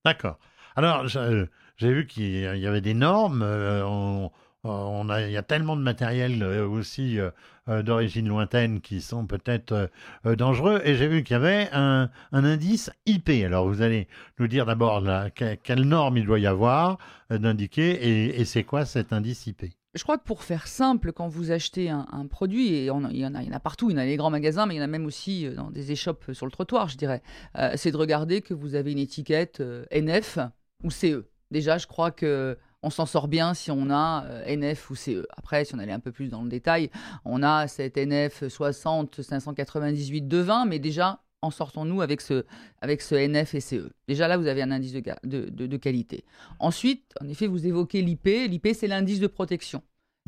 D'accord. 0.06 0.38
Alors, 0.75 1.08
j'ai 1.08 1.91
vu 1.94 2.06
qu'il 2.08 2.32
y 2.39 2.68
avait 2.68 2.82
des 2.82 2.94
normes. 2.94 3.41
euh, 3.41 3.84
on, 3.86 4.32
on 4.63 5.10
a, 5.10 5.22
il 5.22 5.32
y 5.32 5.38
a 5.38 5.44
tellement 5.44 5.75
de 5.75 5.82
matériel 5.82 6.44
euh, 6.44 6.68
aussi 6.68 7.20
euh, 7.20 7.32
euh, 7.68 7.82
d'origine 7.82 8.27
lointaine 8.27 8.82
qui 8.82 9.01
sont 9.01 9.25
peut-être 9.25 9.72
euh, 9.72 9.88
euh, 10.25 10.36
dangereux. 10.36 10.82
Et 10.86 10.96
j'ai 10.96 11.08
vu 11.08 11.24
qu'il 11.24 11.34
y 11.34 11.38
avait 11.38 11.70
un, 11.74 12.10
indice 12.32 12.91
IP. 13.06 13.30
Alors, 13.46 13.68
vous 13.68 13.82
allez 13.82 14.08
nous 14.39 14.48
dire 14.48 14.65
d'abord 14.65 15.03
quelle 15.36 15.82
norme 15.82 16.18
il 16.18 16.25
doit 16.25 16.39
y 16.39 16.48
avoir 16.48 16.98
euh, 17.32 17.38
d'indiquer 17.38 18.39
et, 18.39 18.46
c'est 18.46 18.63
quoi 18.63 18.86
cet 18.86 19.13
indice 19.13 19.48
IP. 19.48 19.65
Je 19.94 20.03
crois 20.03 20.18
que 20.18 20.24
pour 20.24 20.44
faire 20.44 20.68
simple, 20.68 21.12
quand 21.12 21.27
vous 21.27 21.51
achetez 21.51 21.89
un, 21.89 22.25
produit, 22.30 22.75
et 22.75 22.91
on- 22.91 23.10
il 23.10 23.18
y, 23.18 23.25
en 23.25 23.34
a, 23.36 23.60
partout, 23.60 23.89
il 23.89 23.94
y 23.94 23.96
en 23.96 23.98
a 23.98 24.01
dans 24.03 24.08
les 24.08 24.15
grands 24.15 24.30
magasins, 24.30 24.65
mais 24.65 24.75
il 24.75 24.77
y 24.77 24.82
en 24.82 24.86
a 24.86 24.88
même 24.88 25.06
aussi 25.06 25.46
euh, 25.46 25.56
dans 25.56 25.70
des 25.70 25.91
échoppes 25.91 26.32
sur 26.34 26.46
le 26.46 26.51
trottoir, 26.51 26.88
je 26.88 26.98
dirais, 26.98 27.22
euh, 27.58 27.74
c'est 27.75 27.91
de 27.91 27.98
regarder 27.98 28.41
que 28.41 28.53
vous 28.53 28.75
avez 28.75 28.91
une 28.94 29.00
étiquette 29.00 29.60
euh, 29.60 29.86
NF 29.91 30.39
ou 30.84 30.91
CE. 30.91 31.25
Déjà, 31.51 31.77
je 31.77 31.88
crois 31.88 32.12
que 32.12 32.58
on 32.83 32.89
s'en 32.89 33.05
sort 33.05 33.27
bien 33.27 33.53
si 33.53 33.71
on 33.71 33.89
a 33.89 34.25
euh, 34.25 34.43
NF 34.55 34.89
ou 34.89 34.95
CE. 34.95 35.25
Après, 35.38 35.65
si 35.65 35.75
on 35.75 35.79
allait 35.79 35.91
un 35.91 36.00
peu 36.00 36.11
plus 36.11 36.29
dans 36.29 36.41
le 36.43 36.50
détail, 36.50 36.89
on 37.25 37.43
a 37.43 37.67
cette 37.67 37.97
NF 37.97 38.47
60 38.47 39.21
598 39.21 40.27
de 40.27 40.38
20, 40.38 40.65
mais 40.65 40.79
déjà, 40.79 41.21
en 41.43 41.51
sortons-nous 41.51 42.01
avec 42.01 42.21
ce, 42.21 42.45
avec 42.81 43.01
ce 43.01 43.15
NF 43.15 43.55
et 43.55 43.59
CE. 43.61 43.89
Déjà 44.07 44.27
là, 44.27 44.38
vous 44.38 44.47
avez 44.47 44.61
un 44.61 44.71
indice 44.71 44.93
de, 44.93 45.01
de- 45.23 45.50
de- 45.50 45.67
de 45.67 45.77
qualité. 45.77 46.23
Ensuite, 46.59 47.13
en 47.21 47.27
effet, 47.27 47.47
vous 47.47 47.65
évoquez 47.67 48.01
l'IP. 48.01 48.25
L'IP, 48.47 48.69
c'est 48.75 48.88
l'indice 48.88 49.19
de 49.19 49.27
protection 49.27 49.81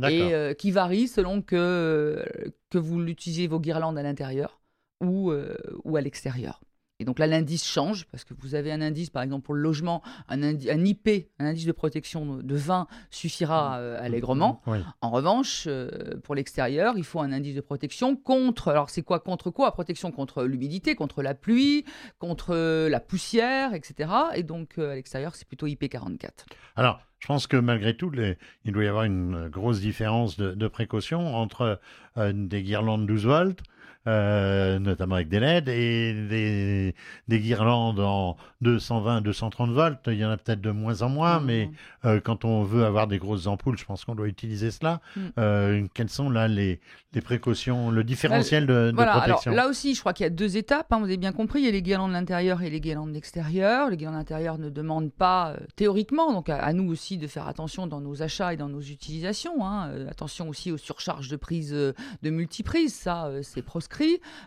et 0.09 0.33
euh, 0.33 0.53
qui 0.55 0.71
varie 0.71 1.07
selon 1.07 1.41
que, 1.43 1.55
euh, 1.55 2.23
que 2.71 2.79
vous 2.79 2.99
l'utilisez 2.99 3.45
vos 3.47 3.59
guirlandes 3.59 3.97
à 3.97 4.01
l'intérieur 4.03 4.59
ou, 5.01 5.31
euh, 5.31 5.55
ou 5.83 5.97
à 5.97 6.01
l'extérieur. 6.01 6.61
Et 6.99 7.05
donc 7.05 7.17
là, 7.19 7.25
l'indice 7.27 7.65
change 7.67 8.05
parce 8.11 8.23
que 8.23 8.33
vous 8.37 8.53
avez 8.55 8.71
un 8.71 8.79
indice, 8.79 9.09
par 9.09 9.23
exemple 9.23 9.43
pour 9.43 9.55
le 9.55 9.61
logement, 9.61 10.01
un, 10.29 10.41
indi- 10.43 10.69
un 10.69 10.85
IP, 10.85 11.09
un 11.39 11.47
indice 11.47 11.65
de 11.65 11.71
protection 11.71 12.37
de 12.37 12.55
20 12.55 12.87
suffira 13.09 13.77
euh, 13.79 13.97
allègrement. 13.99 14.61
Oui. 14.67 14.77
En 15.01 15.09
revanche, 15.09 15.65
euh, 15.67 15.89
pour 16.23 16.35
l'extérieur, 16.35 16.93
il 16.95 17.03
faut 17.03 17.19
un 17.19 17.31
indice 17.31 17.55
de 17.55 17.61
protection 17.61 18.15
contre. 18.15 18.67
Alors, 18.69 18.89
c'est 18.89 19.01
quoi 19.01 19.19
contre 19.19 19.49
quoi? 19.49 19.71
Protection 19.73 20.11
contre 20.11 20.43
l'humidité, 20.43 20.95
contre 20.95 21.23
la 21.23 21.33
pluie, 21.33 21.83
contre 22.19 22.53
euh, 22.53 22.89
la 22.89 22.99
poussière, 22.99 23.73
etc. 23.73 24.09
Et 24.35 24.43
donc, 24.43 24.77
euh, 24.77 24.91
à 24.91 24.95
l'extérieur, 24.95 25.35
c'est 25.35 25.47
plutôt 25.47 25.67
IP44. 25.67 26.29
Alors, 26.75 26.99
je 27.19 27.27
pense 27.27 27.47
que 27.47 27.57
malgré 27.57 27.97
tout, 27.97 28.11
les- 28.11 28.37
il 28.65 28.71
doit 28.71 28.83
y 28.83 28.87
avoir 28.87 29.05
une 29.05 29.47
grosse 29.49 29.79
différence 29.79 30.37
de, 30.37 30.53
de 30.53 30.67
précaution 30.67 31.35
entre 31.35 31.79
des 32.17 32.61
guirlandes 32.61 33.07
12 33.07 33.25
volts, 33.25 33.59
euh, 34.07 34.79
notamment 34.79 35.15
avec 35.15 35.29
des 35.29 35.39
LED, 35.39 35.69
et 35.69 36.13
des, 36.27 36.95
des 37.27 37.39
guirlandes 37.39 37.99
en 37.99 38.35
220, 38.61 39.21
230 39.21 39.71
volts. 39.71 39.99
Il 40.07 40.13
y 40.15 40.25
en 40.25 40.29
a 40.31 40.37
peut-être 40.37 40.61
de 40.61 40.71
moins 40.71 41.01
en 41.01 41.09
moins, 41.09 41.39
mais 41.39 41.69
euh, 42.05 42.19
quand 42.19 42.45
on 42.45 42.63
veut 42.63 42.85
avoir 42.85 43.07
des 43.07 43.17
grosses 43.17 43.47
ampoules, 43.47 43.77
je 43.77 43.85
pense 43.85 44.03
qu'on 44.05 44.15
doit 44.15 44.27
utiliser 44.27 44.71
cela. 44.71 45.01
Mm. 45.15 45.21
Euh, 45.37 45.87
quelles 45.93 46.09
sont 46.09 46.29
là 46.29 46.47
les, 46.47 46.79
les 47.13 47.21
précautions, 47.21 47.91
le 47.91 48.03
différentiel 48.03 48.65
de, 48.67 48.91
de 48.91 48.95
Voilà, 48.95 49.13
alors 49.13 49.25
protection? 49.37 49.51
là 49.53 49.67
aussi, 49.67 49.93
je 49.95 49.99
crois 49.99 50.13
qu'il 50.13 50.23
y 50.25 50.27
a 50.27 50.31
deux 50.31 50.57
étapes, 50.57 50.91
hein, 50.91 50.97
vous 50.99 51.05
avez 51.05 51.17
bien 51.17 51.31
compris, 51.31 51.59
il 51.61 51.65
y 51.65 51.69
a 51.69 51.71
les 51.71 51.81
guirlandes 51.81 52.09
de 52.11 52.15
l'intérieur 52.15 52.61
et 52.61 52.69
les 52.69 52.81
guirlandes 52.81 53.09
de 53.09 53.13
l'extérieur. 53.15 53.89
Les 53.89 53.97
guirlandes 53.97 54.15
de 54.15 54.19
l'intérieur 54.19 54.57
ne 54.57 54.69
demandent 54.69 55.13
pas, 55.13 55.55
théoriquement, 55.75 56.33
donc 56.33 56.49
à, 56.49 56.57
à 56.57 56.73
nous 56.73 56.89
aussi 56.91 57.17
de 57.17 57.27
faire 57.27 57.47
attention 57.47 57.87
dans 57.87 58.01
nos 58.01 58.21
achats 58.21 58.53
et 58.53 58.57
dans 58.57 58.69
nos 58.69 58.81
utilisations. 58.81 59.65
hein. 59.65 59.89
Attention 60.09 60.49
aussi 60.49 60.71
aux 60.71 60.77
surcharges 60.77 61.29
de 61.29 61.35
prise 61.35 61.73
euh, 61.73 61.93
de 62.21 62.29
multiprise, 62.29 62.93
ça 62.93 63.29
c'est 63.43 63.61
proscrit. 63.61 63.92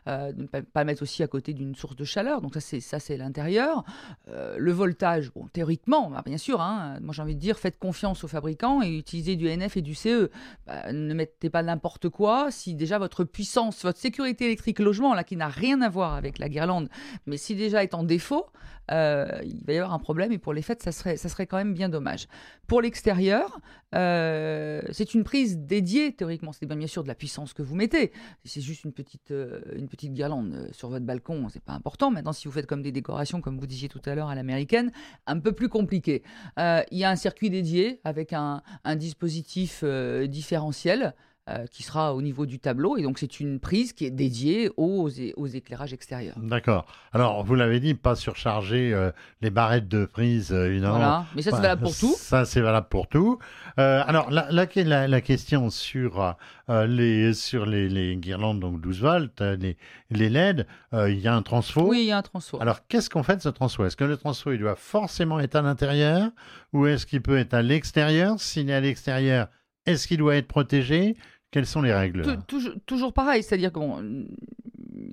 Euh, 0.09 0.33
de 0.33 0.43
ne 0.43 0.47
pas, 0.47 0.85
mettre 0.85 1.03
aussi 1.03 1.23
à 1.23 1.27
côté 1.27 1.53
d'une 1.53 1.75
source 1.75 1.97
de 1.97 2.05
chaleur, 2.05 2.41
donc 2.41 2.55
ça 2.55 3.01
c'est 3.01 3.17
l'intérieur. 3.17 3.85
Euh, 4.29 4.57
le 4.59 4.73
voltage, 4.73 5.31
théoriquement, 5.53 6.11
bah, 6.11 6.23
bien 6.25 6.39
sûr, 6.39 6.61
hein, 6.61 6.99
moi 7.01 7.13
j'ai 7.13 7.23
envie 7.23 7.35
de 7.35 7.41
dire, 7.41 7.59
faites 7.59 7.79
confiance 7.79 8.25
aux 8.25 8.29
fabricants 8.29 8.83
et 8.83 8.97
utilisez 8.97 9.37
du 9.37 9.49
NF 9.49 9.77
et 9.77 9.83
du 9.83 9.95
CE. 9.95 10.31
Bah, 10.67 10.93
ne 10.93 11.15
mettez 11.15 11.51
pas 11.51 11.63
n'importe 11.63 12.09
quoi 12.09 12.51
si 12.51 12.75
déjà 12.75 12.99
votre 12.99 13.25
puissance, 13.25 13.83
votre 13.83 13.99
sécurité 13.99 14.47
électrique 14.47 14.79
logement, 14.79 15.15
là, 15.15 15.25
qui 15.25 15.37
n'a 15.37 15.49
rien 15.49 15.81
à 15.83 15.89
voir 15.89 16.15
avec 16.15 16.39
la 16.39 16.49
guirlande, 16.49 16.89
mais 17.27 17.37
si 17.37 17.55
déjà 17.55 17.83
est 17.83 17.95
en 17.95 18.03
défaut, 18.03 18.47
euh, 18.93 19.27
il 19.45 19.65
va 19.65 19.73
y 19.73 19.79
avoir 19.79 19.93
un 19.93 19.99
problème 19.99 20.33
et 20.33 20.39
pour 20.39 20.53
les 20.53 20.63
fêtes, 20.63 20.83
ça 20.83 20.93
serait, 20.93 21.17
ça 21.17 21.29
serait 21.29 21.47
quand 21.47 21.57
même 21.57 21.75
bien 21.75 21.89
dommage. 21.89 22.29
Pour 22.67 22.81
l'extérieur, 22.81 23.59
euh, 23.95 24.83
c'est 24.93 25.15
une 25.15 25.25
prise 25.25 25.59
dédiée, 25.59 26.13
théoriquement, 26.13 26.53
c'est 26.53 26.67
bien, 26.67 26.77
bien 26.77 26.87
sûr 26.87 27.03
de 27.03 27.09
la 27.09 27.15
puissance 27.15 27.53
que 27.53 27.63
vous 27.63 27.75
mettez. 27.75 28.13
C'est 28.45 28.61
juste 28.61 28.85
une 28.85 28.93
petite, 28.93 29.31
euh, 29.33 29.36
une 29.75 29.89
petite 29.89 30.13
guirlande 30.13 30.55
euh, 30.55 30.69
sur 30.73 30.89
votre 30.89 31.05
balcon, 31.05 31.49
c'est 31.51 31.63
pas 31.63 31.73
important. 31.73 32.11
Maintenant, 32.11 32.33
si 32.33 32.49
vous 32.49 32.53
faites 32.53 32.67
comme 32.67 32.83
des 32.83 32.93
décorations, 32.93 33.41
comme 33.41 33.59
vous 33.59 33.67
disiez 33.67 33.89
tout 33.89 34.01
à 34.05 34.15
l'heure 34.15 34.29
à 34.29 34.35
l'américaine, 34.35 34.93
un 35.27 35.39
peu 35.39 35.53
plus 35.53 35.69
compliqué. 35.69 36.23
Euh, 36.59 36.83
il 36.91 36.99
y 36.99 37.05
a 37.05 37.11
un 37.11 37.17
circuit 37.17 37.51
dédié 37.51 38.01
avec 38.05 38.33
un, 38.33 38.63
un 38.85 38.97
dispositif 38.97 39.81
euh, 39.83 40.27
différentiel 40.27 41.15
euh, 41.49 41.65
qui 41.71 41.85
sera 41.85 42.13
au 42.13 42.23
niveau 42.23 42.45
du 42.45 42.59
tableau. 42.59 42.97
Et 42.97 43.03
donc, 43.03 43.21
c'est 43.21 43.39
une 43.39 43.61
prise 43.61 43.93
qui 43.93 44.05
est 44.05 44.11
dédiée 44.11 44.69
aux, 44.77 45.09
aux 45.37 45.47
éclairages 45.47 45.93
extérieurs. 45.93 46.35
D'accord. 46.39 46.87
Alors, 47.13 47.45
vous 47.45 47.55
l'avez 47.55 47.79
dit, 47.79 47.95
pas 47.95 48.17
surcharger 48.17 48.93
euh, 48.93 49.13
les 49.43 49.51
barrettes 49.51 49.87
de 49.87 50.07
prise, 50.07 50.53
euh. 50.53 50.77
Voilà. 50.81 51.25
Mais 51.37 51.43
ça, 51.43 51.53
c'est 51.53 51.59
valable 51.59 51.83
pour 51.83 51.97
tout. 51.97 52.15
Ça, 52.17 52.45
c'est 52.47 52.61
valable 52.61 52.89
pour 52.89 53.07
tout. 53.07 53.39
Euh, 53.79 54.03
alors, 54.05 54.29
la, 54.33 54.51
la, 54.51 55.21
question 55.21 55.71
sur, 55.71 56.35
les, 56.69 57.33
sur 57.33 57.65
les, 57.65 57.89
les 57.89 58.17
guirlandes, 58.17 58.59
donc 58.59 58.81
12 58.81 59.01
volts, 59.01 59.41
les, 59.41 59.77
les 60.11 60.29
LED, 60.29 60.67
il 60.93 61.21
y 61.21 61.29
a 61.29 61.35
un 61.37 61.43
transfo. 61.43 61.83
Oui, 61.89 62.01
il 62.01 62.07
y 62.07 62.13
a 62.13 62.19
un 62.19 62.23
transfo. 62.23 62.61
Alors, 62.61 62.87
qu'est-ce 62.89 63.09
qu'on 63.09 63.23
fait 63.23 63.37
de 63.37 63.43
ce 63.43 63.51
transfo? 63.51 63.85
Est-ce 63.85 63.97
que 63.97 64.03
le 64.03 64.17
transfo, 64.17 64.51
il 64.51 64.59
doit 64.59 64.75
forcément 64.75 65.39
être 65.39 65.55
à 65.55 65.63
l'intérieur 65.63 66.31
ou 66.73 66.87
est-ce 66.87 67.07
qu'il 67.07 67.23
peut 67.23 67.39
être 67.39 67.55
à 67.55 67.63
l'extérieur? 67.63 68.41
S'il 68.41 68.69
est 68.69 68.75
à 68.75 68.81
l'extérieur, 68.81 69.47
est-ce 69.87 70.09
qu'il 70.09 70.19
doit 70.19 70.37
être 70.37 70.49
protégé? 70.49 71.17
Quelles 71.57 71.65
sont 71.65 71.81
les 71.81 71.95
règles 71.95 72.37
toujours 72.85 73.15
pareil, 73.15 73.43
c'est-à-dire 73.43 73.73
que 73.73 73.79
bon, 73.79 74.27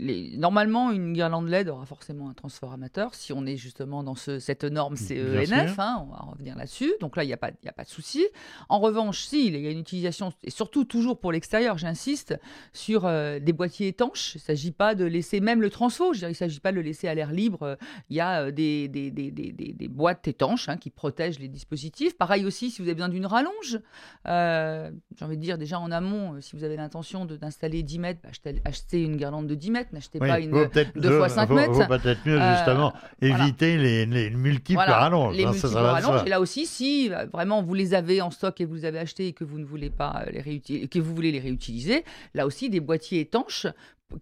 les- 0.03 0.37
normalement, 0.37 0.91
une 0.91 1.13
guirlande 1.13 1.47
LED 1.49 1.69
aura 1.69 1.85
forcément 1.85 2.29
un 2.29 2.33
transformateur 2.33 3.15
si 3.15 3.33
on 3.33 3.45
est 3.45 3.57
justement 3.57 4.03
dans 4.03 4.15
ce- 4.15 4.39
cette 4.39 4.63
norme 4.63 4.95
CENF, 4.97 5.47
sûr. 5.73 5.79
hein, 5.79 6.05
on 6.07 6.11
va 6.11 6.17
revenir 6.31 6.55
là-dessus. 6.55 6.93
Donc 6.99 7.15
là, 7.15 7.23
il 7.23 7.27
n'y 7.27 7.33
a, 7.33 7.37
pas- 7.37 7.49
il 7.61 7.65
y 7.65 7.69
a 7.69 7.73
pas 7.73 7.83
de 7.83 7.89
souci. 7.89 8.25
En 8.69 8.79
revanche, 8.79 9.23
si, 9.23 9.47
il 9.47 9.59
y 9.59 9.67
a 9.67 9.71
une 9.71 9.79
utilisation, 9.79 10.31
et 10.43 10.49
surtout 10.49 10.83
toujours 10.85 11.19
pour 11.19 11.31
l'extérieur, 11.31 11.77
j'insiste, 11.77 12.37
sur 12.73 13.05
euh, 13.05 13.39
des 13.39 13.53
boîtiers 13.53 13.87
étanches. 13.87 14.35
Il 14.35 14.39
ne 14.39 14.41
s'agit 14.43 14.71
pas 14.71 14.95
de 14.95 15.05
laisser, 15.05 15.39
même 15.39 15.61
le 15.61 15.69
transfo, 15.69 16.13
je 16.13 16.25
il 16.25 16.29
ne 16.29 16.33
s'agit 16.33 16.59
pas 16.59 16.71
de 16.71 16.77
le 16.77 16.81
laisser 16.81 17.07
à 17.07 17.15
l'air 17.15 17.31
libre. 17.31 17.77
Il 18.09 18.15
y 18.15 18.19
a 18.19 18.43
euh, 18.43 18.51
des, 18.51 18.87
des, 18.87 19.11
des, 19.11 19.31
des, 19.31 19.51
des- 19.51 19.73
des 19.73 19.87
boîtes 19.87 20.27
étanches 20.27 20.69
hein, 20.69 20.77
qui 20.77 20.89
protègent 20.89 21.39
les 21.39 21.47
dispositifs. 21.47 22.17
Pareil 22.17 22.45
aussi, 22.45 22.71
si 22.71 22.81
vous 22.81 22.87
avez 22.87 22.95
besoin 22.95 23.09
d'une 23.09 23.25
rallonge, 23.25 23.79
euh, 24.27 24.91
j'ai 25.17 25.25
envie 25.25 25.37
de 25.37 25.41
dire 25.41 25.57
déjà 25.57 25.79
en 25.79 25.91
amont, 25.91 26.39
si 26.41 26.55
vous 26.55 26.63
avez 26.63 26.75
l'intention 26.77 27.25
d'installer 27.25 27.83
10 27.83 27.99
mètres, 27.99 28.19
bah, 28.23 28.29
achetez 28.65 29.03
une 29.03 29.17
guirlande 29.17 29.47
de 29.47 29.55
10 29.55 29.71
mètres, 29.71 29.89
n'achetez 29.93 30.19
Oui, 30.19 30.27
pas 30.27 30.39
une. 30.39 30.51
deux 30.51 31.09
vaut- 31.09 31.17
fois 31.19 31.29
cinq 31.29 31.47
vaut- 31.49 31.55
mètres. 31.55 31.71
vaut 31.71 31.85
peut-être 31.87 32.25
mieux, 32.25 32.39
Euh, 32.41 32.55
justement, 32.55 32.93
voilà. 33.21 33.43
éviter 33.45 33.77
les, 33.77 34.05
les 34.05 34.29
multiples 34.31 34.73
Voilà, 34.79 34.97
rallonges. 34.97 35.35
les 35.37 35.43
hein, 35.45 35.51
multiples 35.51 35.71
ça 35.73 35.81
rallonges. 35.81 36.25
Et 36.25 36.29
là 36.29 36.39
aussi, 36.41 36.65
si 36.65 37.09
euh, 37.13 37.25
vraiment 37.31 37.61
vous 37.61 37.73
les 37.73 37.93
avez 37.93 38.21
en 38.21 38.31
stock 38.31 38.59
et 38.59 38.65
vous 38.65 38.75
les 38.75 38.85
avez 38.85 38.99
achetés 38.99 39.27
et 39.27 39.33
que 39.33 39.43
vous 39.43 39.59
ne 39.59 39.65
voulez 39.65 39.89
pas 39.89 40.23
euh, 40.27 40.31
les 40.31 40.41
réutiliser, 40.41 40.87
que 40.87 40.99
vous 40.99 41.13
voulez 41.15 41.31
les 41.31 41.39
réutiliser, 41.39 42.03
là 42.33 42.45
aussi 42.45 42.69
des 42.69 42.79
boîtiers 42.79 43.21
étanches 43.21 43.67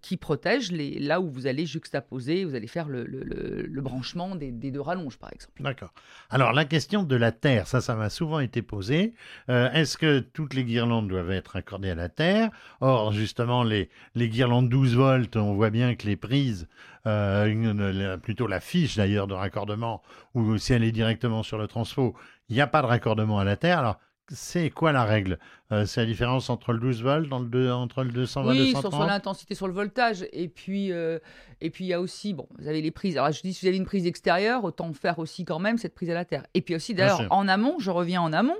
qui 0.00 0.16
protègent 0.16 0.72
les, 0.72 0.98
là 0.98 1.20
où 1.20 1.28
vous 1.30 1.46
allez 1.46 1.66
juxtaposer, 1.66 2.44
vous 2.46 2.54
allez 2.54 2.66
faire 2.66 2.88
le, 2.88 3.04
le- 3.04 3.24
le- 3.24 3.66
le 3.66 3.80
branchement 3.82 4.34
des, 4.36 4.50
des 4.50 4.70
deux 4.70 4.80
rallonges, 4.80 5.18
par 5.18 5.30
exemple. 5.32 5.62
D'accord. 5.62 5.92
Alors, 6.30 6.52
la 6.54 6.64
question 6.64 7.02
de 7.02 7.14
la 7.16 7.30
terre, 7.30 7.66
ça, 7.66 7.80
ça 7.82 7.94
m'a 7.94 8.08
souvent 8.08 8.40
été 8.40 8.62
posé. 8.62 9.12
Euh, 9.50 9.70
Est-ce 9.72 9.98
que 9.98 10.20
toutes 10.20 10.54
les 10.54 10.64
guirlandes 10.64 11.08
doivent 11.08 11.30
être 11.30 11.56
accordées 11.56 11.90
à 11.90 11.94
la 11.94 12.08
terre? 12.08 12.50
Or, 12.80 13.12
justement, 13.12 13.62
les, 13.64 13.90
les 14.14 14.28
guirlandes 14.30 14.70
12 14.70 14.94
volts, 14.96 15.36
on 15.36 15.52
voit 15.54 15.70
bien 15.70 15.94
que 15.94 16.06
les 16.06 16.16
prises, 16.16 16.68
euh, 17.06 18.16
plutôt 18.16 18.46
la 18.46 18.60
fiche 18.60 18.96
d'ailleurs 18.96 19.26
de 19.26 19.34
raccordement, 19.34 20.02
ou 20.34 20.56
si 20.56 20.72
elle 20.72 20.84
est 20.84 20.92
directement 20.92 21.42
sur 21.42 21.58
le 21.58 21.66
transfo, 21.66 22.14
il 22.48 22.54
n'y 22.54 22.62
a 22.62 22.66
pas 22.66 22.80
de 22.82 22.86
raccordement 22.86 23.38
à 23.38 23.44
la 23.44 23.56
terre. 23.56 23.78
Alors, 23.80 23.98
c'est 24.32 24.70
quoi 24.70 24.92
la 24.92 25.04
règle? 25.04 25.38
Euh, 25.70 25.84
C'est 25.86 26.00
la 26.00 26.06
différence 26.06 26.50
entre 26.50 26.72
le 26.72 26.78
12 26.78 27.02
volts, 27.02 27.28
dans 27.28 27.38
le 27.38 27.46
deux- 27.46 27.70
entre 27.70 28.02
le 28.04 28.10
220 28.10 28.52
et 28.52 28.52
Oui, 28.52 28.58
le 28.58 28.64
sur, 28.66 28.80
sur 28.80 28.90
230 28.90 29.08
l'intensité, 29.08 29.54
sur 29.54 29.66
le 29.68 29.72
voltage. 29.74 30.26
Et 30.32 30.48
puis, 30.48 30.90
euh, 30.92 31.18
et 31.60 31.70
puis 31.70 31.84
il 31.84 31.88
y 31.88 31.92
a 31.92 32.00
aussi, 32.00 32.34
bon, 32.34 32.48
vous 32.58 32.66
avez 32.68 32.82
les 32.82 32.90
prises. 32.90 33.16
Alors, 33.16 33.30
je 33.32 33.42
dis, 33.42 33.52
si 33.54 33.64
vous 33.64 33.68
avez 33.68 33.76
une 33.76 33.84
prise 33.86 34.06
extérieure, 34.06 34.64
autant 34.64 34.92
faire 34.92 35.18
aussi 35.18 35.44
quand 35.44 35.58
même 35.58 35.78
cette 35.78 35.94
prise 35.94 36.10
à 36.10 36.14
la 36.14 36.24
terre. 36.24 36.46
Et 36.54 36.62
puis 36.62 36.74
aussi, 36.74 36.94
d'ailleurs, 36.94 37.18
en 37.30 37.46
amont, 37.48 37.78
je 37.78 37.90
reviens 37.90 38.20
en 38.22 38.32
amont, 38.32 38.56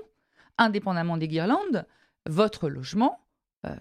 indépendamment 0.57 1.17
des 1.17 1.27
guirlandes, 1.27 1.85
votre 2.27 2.69
logement 2.69 3.19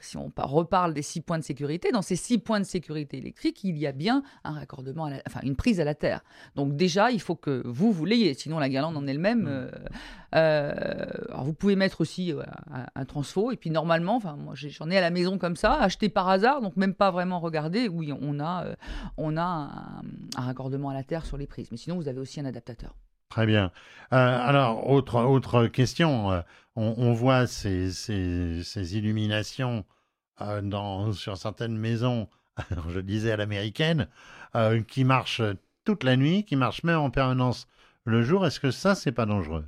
si 0.00 0.16
on 0.16 0.32
reparle 0.36 0.94
des 0.94 1.02
six 1.02 1.20
points 1.20 1.38
de 1.38 1.44
sécurité, 1.44 1.90
dans 1.90 2.02
ces 2.02 2.16
six 2.16 2.38
points 2.38 2.60
de 2.60 2.64
sécurité 2.64 3.18
électrique, 3.18 3.64
il 3.64 3.78
y 3.78 3.86
a 3.86 3.92
bien 3.92 4.22
un 4.44 4.52
raccordement, 4.52 5.10
enfin 5.26 5.40
une 5.42 5.56
prise 5.56 5.80
à 5.80 5.84
la 5.84 5.94
terre. 5.94 6.22
Donc 6.54 6.76
déjà, 6.76 7.10
il 7.10 7.20
faut 7.20 7.34
que 7.34 7.62
vous, 7.64 7.92
vous 7.92 8.04
l'ayez, 8.04 8.34
sinon 8.34 8.58
la 8.58 8.68
guirlande 8.68 8.96
en 8.96 9.06
elle-même. 9.06 9.42
Mmh. 9.42 9.70
alors 10.32 11.44
vous 11.44 11.54
pouvez 11.54 11.76
mettre 11.76 12.00
aussi 12.00 12.32
un, 12.94 13.04
transfo, 13.04 13.50
et 13.50 13.56
puis 13.56 13.70
normalement, 13.70 14.16
enfin 14.16 14.36
moi 14.36 14.54
j'en 14.54 14.90
ai 14.90 14.98
à 14.98 15.00
la 15.00 15.10
maison 15.10 15.38
comme 15.38 15.56
ça, 15.56 15.74
acheté 15.74 16.08
par 16.08 16.28
hasard, 16.28 16.60
donc 16.60 16.76
même 16.76 16.94
pas 16.94 17.10
vraiment 17.10 17.40
regarder. 17.40 17.88
Oui, 17.88 18.12
on 18.12 18.40
a, 18.40 18.64
on 19.16 19.36
a 19.36 19.42
un, 19.42 20.02
un 20.36 20.40
raccordement 20.40 20.90
à 20.90 20.94
la 20.94 21.02
terre 21.02 21.26
sur 21.26 21.36
les 21.36 21.46
prises, 21.46 21.70
mais 21.70 21.76
sinon 21.76 21.96
vous 21.96 22.08
avez 22.08 22.20
aussi 22.20 22.40
un 22.40 22.44
adaptateur. 22.44 22.94
Très 23.32 23.46
bien. 23.46 23.72
Euh, 24.12 24.16
alors, 24.16 24.90
autre, 24.90 25.22
autre 25.22 25.66
question. 25.66 26.42
Euh, 26.78 26.94
on, 26.96 27.12
voit 27.12 27.46
ces, 27.46 28.96
illuminations 28.96 29.84
euh, 30.40 30.62
dans, 30.62 31.12
sur 31.12 31.36
certaines 31.36 31.76
maisons, 31.76 32.28
je 32.88 33.00
disais 33.00 33.32
à 33.32 33.36
l'américaine, 33.36 34.08
qui 34.86 35.04
marchent 35.04 35.42
toute 35.84 36.04
la 36.04 36.16
nuit, 36.16 36.44
qui 36.44 36.56
marchent 36.56 36.84
même 36.84 36.98
en 36.98 37.10
permanence 37.10 37.66
le 38.04 38.22
jour. 38.22 38.46
Est-ce 38.46 38.60
que 38.60 38.70
ça, 38.70 38.94
c'est 38.94 39.12
pas 39.12 39.24
dangereux? 39.24 39.64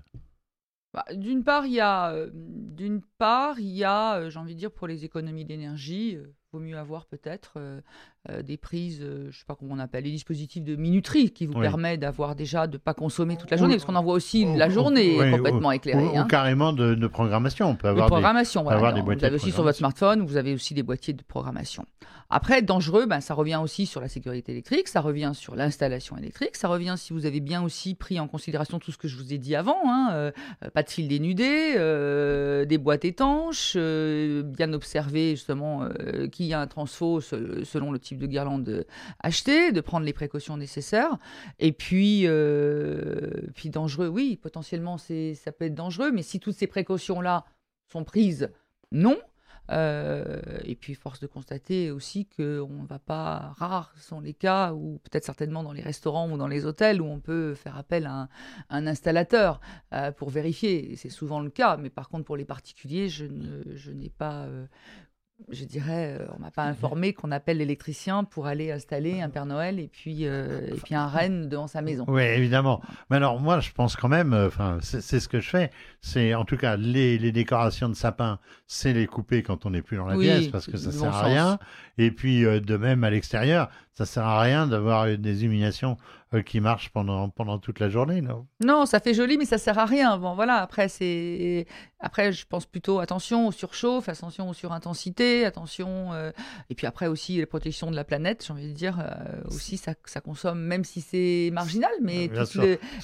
Bah, 0.92 1.04
D'une 1.12 1.42
part, 1.42 1.64
il 1.66 1.72
y 1.72 1.80
a, 1.80 2.14
d'une 2.34 3.00
part, 3.18 3.58
y 3.58 3.82
a, 3.82 4.28
j'ai 4.28 4.38
envie 4.38 4.54
de 4.54 4.58
dire, 4.58 4.70
pour 4.70 4.86
les 4.86 5.04
économies 5.04 5.46
d'énergie, 5.46 6.18
vaut 6.52 6.60
mieux 6.60 6.76
avoir 6.76 7.06
peut-être 7.06 7.58
euh, 8.30 8.40
des 8.40 8.56
prises, 8.56 9.00
euh, 9.02 9.28
je 9.30 9.38
sais 9.38 9.44
pas 9.46 9.54
comment 9.54 9.74
on 9.74 9.78
appelle, 9.78 10.04
les 10.04 10.10
dispositifs 10.10 10.64
de 10.64 10.76
minuterie 10.76 11.30
qui 11.30 11.44
vous 11.44 11.60
permettent 11.60 12.00
d'avoir 12.00 12.34
déjà 12.34 12.66
de 12.66 12.78
pas 12.78 12.94
consommer 12.94 13.36
toute 13.36 13.50
la 13.50 13.58
journée, 13.58 13.74
parce 13.74 13.84
qu'on 13.84 13.96
en 13.96 14.02
voit 14.02 14.14
aussi 14.14 14.46
la 14.56 14.70
journée 14.70 15.18
complètement 15.30 15.72
éclairée. 15.72 16.06
Ou, 16.06 16.16
hein. 16.16 16.26
carrément 16.26 16.72
de, 16.72 17.06
programmation, 17.06 17.68
on 17.68 17.76
peut 17.76 17.88
avoir 17.88 18.06
de 18.06 18.10
programmation, 18.10 18.62
des, 18.62 18.76
voilà. 18.76 18.98
vous 18.98 19.10
avez 19.10 19.34
aussi 19.34 19.52
sur 19.52 19.62
votre 19.62 19.76
smartphone, 19.76 20.24
vous 20.24 20.38
avez 20.38 20.54
aussi 20.54 20.72
des 20.72 20.82
boîtiers 20.82 21.12
de 21.12 21.22
programmation. 21.22 21.84
Après, 22.30 22.62
dangereux, 22.62 23.04
ben, 23.04 23.20
ça 23.20 23.34
revient 23.34 23.60
aussi 23.62 23.84
sur 23.84 24.00
la 24.00 24.08
sécurité 24.08 24.52
électrique, 24.52 24.88
ça 24.88 25.02
revient 25.02 25.32
sur 25.34 25.54
l'installation 25.54 26.16
électrique, 26.16 26.56
ça 26.56 26.68
revient 26.68 26.94
si 26.96 27.12
vous 27.12 27.26
avez 27.26 27.40
bien 27.40 27.62
aussi 27.62 27.94
pris 27.94 28.18
en 28.18 28.26
considération 28.26 28.78
tout 28.78 28.90
ce 28.90 28.96
que 28.96 29.06
je 29.06 29.18
vous 29.18 29.34
ai 29.34 29.38
dit 29.38 29.54
avant, 29.54 29.82
hein, 29.84 30.08
euh, 30.12 30.30
pas 30.72 30.82
de 30.82 30.88
fil 30.88 31.08
dénudé, 31.08 31.74
des 32.66 32.78
boîtes 32.78 33.04
étanches, 33.04 33.76
bien 33.76 34.72
observer 34.72 35.32
justement 35.32 35.86
qu'il 36.32 36.46
y 36.46 36.54
a 36.54 36.60
un 36.60 36.66
transfo 36.66 37.20
selon 37.20 37.92
le 37.92 37.98
type 37.98 38.13
de 38.18 38.26
guirlande 38.26 38.86
achetée, 39.20 39.72
de 39.72 39.80
prendre 39.80 40.06
les 40.06 40.12
précautions 40.12 40.56
nécessaires. 40.56 41.18
Et 41.58 41.72
puis, 41.72 42.22
euh, 42.26 43.30
puis 43.54 43.70
dangereux, 43.70 44.08
oui, 44.08 44.38
potentiellement, 44.40 44.98
ça 44.98 45.52
peut 45.52 45.66
être 45.66 45.74
dangereux, 45.74 46.12
mais 46.12 46.22
si 46.22 46.40
toutes 46.40 46.56
ces 46.56 46.66
précautions-là 46.66 47.44
sont 47.88 48.04
prises, 48.04 48.50
non. 48.92 49.18
Euh, 49.70 50.42
et 50.64 50.74
puis, 50.74 50.94
force 50.94 51.20
de 51.20 51.26
constater 51.26 51.90
aussi 51.90 52.26
qu'on 52.26 52.82
ne 52.82 52.86
va 52.86 52.98
pas, 52.98 53.54
rares 53.56 53.94
sont 53.96 54.20
les 54.20 54.34
cas, 54.34 54.74
ou 54.74 55.00
peut-être 55.04 55.24
certainement 55.24 55.62
dans 55.62 55.72
les 55.72 55.80
restaurants 55.80 56.30
ou 56.30 56.36
dans 56.36 56.48
les 56.48 56.66
hôtels, 56.66 57.00
où 57.00 57.06
on 57.06 57.18
peut 57.18 57.54
faire 57.54 57.78
appel 57.78 58.04
à 58.06 58.28
un, 58.68 58.86
installateur 58.86 59.60
euh, 59.94 60.12
pour 60.12 60.28
vérifier. 60.28 60.96
C'est 60.96 61.08
souvent 61.08 61.40
le 61.40 61.48
cas, 61.48 61.78
mais 61.78 61.88
par 61.88 62.10
contre, 62.10 62.24
pour 62.24 62.36
les 62.36 62.44
particuliers, 62.44 63.08
je 63.08 63.24
n'ai 63.90 64.10
pas 64.10 64.46
je 65.50 65.64
dirais, 65.64 66.16
euh, 66.20 66.26
on 66.36 66.40
m'a 66.40 66.50
pas 66.50 66.64
informé 66.64 67.12
qu'on 67.12 67.30
appelle 67.32 67.58
l'électricien 67.58 68.24
pour 68.24 68.46
aller 68.46 68.70
installer 68.70 69.20
un 69.20 69.28
Père 69.28 69.46
Noël 69.46 69.78
et 69.78 69.88
puis, 69.88 70.26
euh, 70.26 70.68
et 70.68 70.76
puis 70.76 70.94
un 70.94 71.06
renne 71.06 71.48
devant 71.48 71.66
sa 71.66 71.82
maison. 71.82 72.04
Oui, 72.08 72.22
évidemment. 72.22 72.80
Mais 73.10 73.16
alors, 73.16 73.40
moi, 73.40 73.60
je 73.60 73.72
pense 73.72 73.96
quand 73.96 74.08
même, 74.08 74.32
euh, 74.32 74.46
enfin, 74.46 74.78
c'est 74.80 75.20
ce 75.20 75.28
que 75.28 75.40
je 75.40 75.50
fais, 75.50 75.70
c'est 76.00 76.34
en 76.34 76.44
tout 76.44 76.56
cas 76.56 76.76
les, 76.76 77.18
les, 77.18 77.32
décorations 77.32 77.88
de 77.88 77.94
sapin, 77.94 78.38
c'est 78.66 78.92
les 78.92 79.06
couper 79.06 79.42
quand 79.42 79.66
on 79.66 79.70
n'est 79.70 79.82
plus 79.82 79.96
dans 79.96 80.06
la 80.06 80.16
pièce 80.16 80.48
parce 80.48 80.66
que 80.66 80.76
ça 80.76 80.92
sert 80.92 81.14
à 81.14 81.22
rien. 81.22 81.58
Et 81.98 82.10
puis, 82.10 82.42
de 82.42 82.76
même 82.76 83.04
à 83.04 83.10
l'extérieur, 83.10 83.70
ça 83.92 84.06
sert 84.06 84.24
à 84.24 84.40
rien 84.40 84.66
d'avoir 84.66 85.06
des 85.06 85.40
illuminations 85.42 85.96
euh, 86.34 86.42
qui 86.42 86.60
marche 86.60 86.90
pendant, 86.90 87.28
pendant 87.28 87.58
toute 87.58 87.78
la 87.78 87.88
journée, 87.88 88.20
non? 88.20 88.46
Non, 88.64 88.86
ça 88.86 88.98
fait 88.98 89.14
joli, 89.14 89.38
mais 89.38 89.44
ça 89.44 89.58
sert 89.58 89.78
à 89.78 89.84
rien. 89.84 90.18
Bon, 90.18 90.34
voilà, 90.34 90.56
après, 90.56 90.88
c'est... 90.88 91.66
après 92.00 92.32
je 92.32 92.44
pense 92.46 92.66
plutôt 92.66 92.98
attention 92.98 93.46
aux 93.48 93.52
surchauffe, 93.52 94.08
attention 94.08 94.48
aux 94.48 94.54
surintensité, 94.54 95.44
attention. 95.44 96.12
Euh, 96.12 96.32
et 96.70 96.74
puis 96.74 96.86
après 96.86 97.06
aussi 97.06 97.38
la 97.38 97.46
protection 97.46 97.90
de 97.90 97.96
la 97.96 98.04
planète, 98.04 98.44
j'ai 98.46 98.52
envie 98.52 98.68
de 98.68 98.72
dire, 98.74 98.98
euh, 99.00 99.40
aussi 99.46 99.76
ça, 99.76 99.94
ça, 100.06 100.20
consomme, 100.20 100.60
même 100.60 100.84
si 100.84 101.00
c'est 101.00 101.50
marginal, 101.52 101.92
mais 102.02 102.28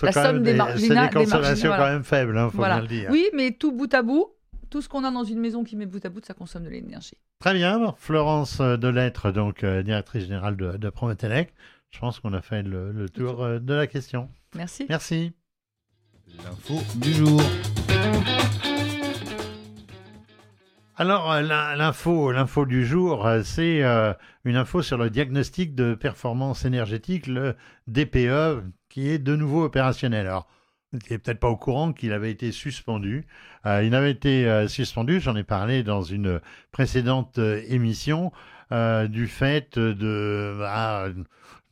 la 0.03 0.13
somme 0.13 0.43
des, 0.43 0.55
marginales. 0.55 1.11
C'est 1.13 1.19
des 1.19 1.25
consommations 1.25 1.71
quand 1.71 1.87
même 1.87 2.05
faibles, 2.05 2.35
il 2.35 2.39
hein, 2.39 2.51
faut 2.51 2.63
bien 2.63 2.81
le 2.81 2.89
dire. 2.89 3.11
Oui, 3.13 3.27
mais 3.35 3.53
tout 3.53 3.73
bout 3.73 3.93
à 3.95 4.03
bout, 4.03 4.29
tout 4.71 4.83
ce 4.83 4.89
qu'on 4.89 5.05
a 5.05 5.11
dans 5.11 5.25
une 5.25 5.41
maison 5.41 5.63
qui 5.63 5.77
met 5.77 5.87
bout 5.87 6.05
à 6.05 6.09
bout, 6.09 6.25
ça 6.25 6.35
consomme 6.35 6.65
de 6.65 6.71
l'énergie. 6.71 7.19
Très 7.39 7.55
bien, 7.55 7.95
Florence 7.97 8.61
Delettre, 8.61 9.33
donc 9.33 9.65
directrice 9.65 10.25
générale 10.25 10.57
de, 10.57 10.77
de 10.77 10.91
Prometelec. 10.91 11.55
Je 11.91 11.99
pense 11.99 12.21
qu'on 12.21 12.33
a 12.33 12.41
fait 12.41 12.63
le, 12.63 13.09
tour 13.09 13.43
euh, 13.43 13.59
de 13.59 13.75
la 13.75 13.87
question. 13.87 14.31
Merci. 14.55 14.87
Merci. 14.89 15.33
L'info 16.45 16.81
du 16.97 17.13
jour. 17.13 17.43
Alors, 20.97 21.33
euh, 21.33 21.43
l'info, 21.43 22.31
l'info 22.31 22.65
du 22.65 22.87
jour, 22.87 23.27
euh, 23.27 23.43
c'est 23.43 23.83
une 24.45 24.57
info 24.57 24.83
sur 24.83 24.99
le 24.99 25.11
diagnostic 25.11 25.75
de 25.75 25.95
performance 25.95 26.65
énergétique, 26.65 27.27
le 27.27 27.57
DPE, 27.89 28.63
qui 28.89 29.09
est 29.09 29.19
de 29.19 29.35
nouveau 29.35 29.65
opérationnel. 29.65 30.27
Alors, 30.27 30.47
vous 30.93 30.99
n'étiez 30.99 31.19
peut-être 31.19 31.41
pas 31.41 31.49
au 31.49 31.57
courant 31.57 31.93
qu'il 31.93 32.13
avait 32.13 32.31
été 32.31 32.53
suspendu. 32.53 33.27
il 33.65 33.95
avait 33.95 34.11
été 34.11 34.67
suspendu, 34.67 35.21
j'en 35.21 35.37
ai 35.37 35.45
parlé 35.45 35.85
dans 35.85 36.03
une 36.03 36.41
précédente 36.73 37.39
émission, 37.39 38.33
du 38.73 39.29
fait 39.29 39.79
de, 39.79 40.57
bah, 40.59 41.11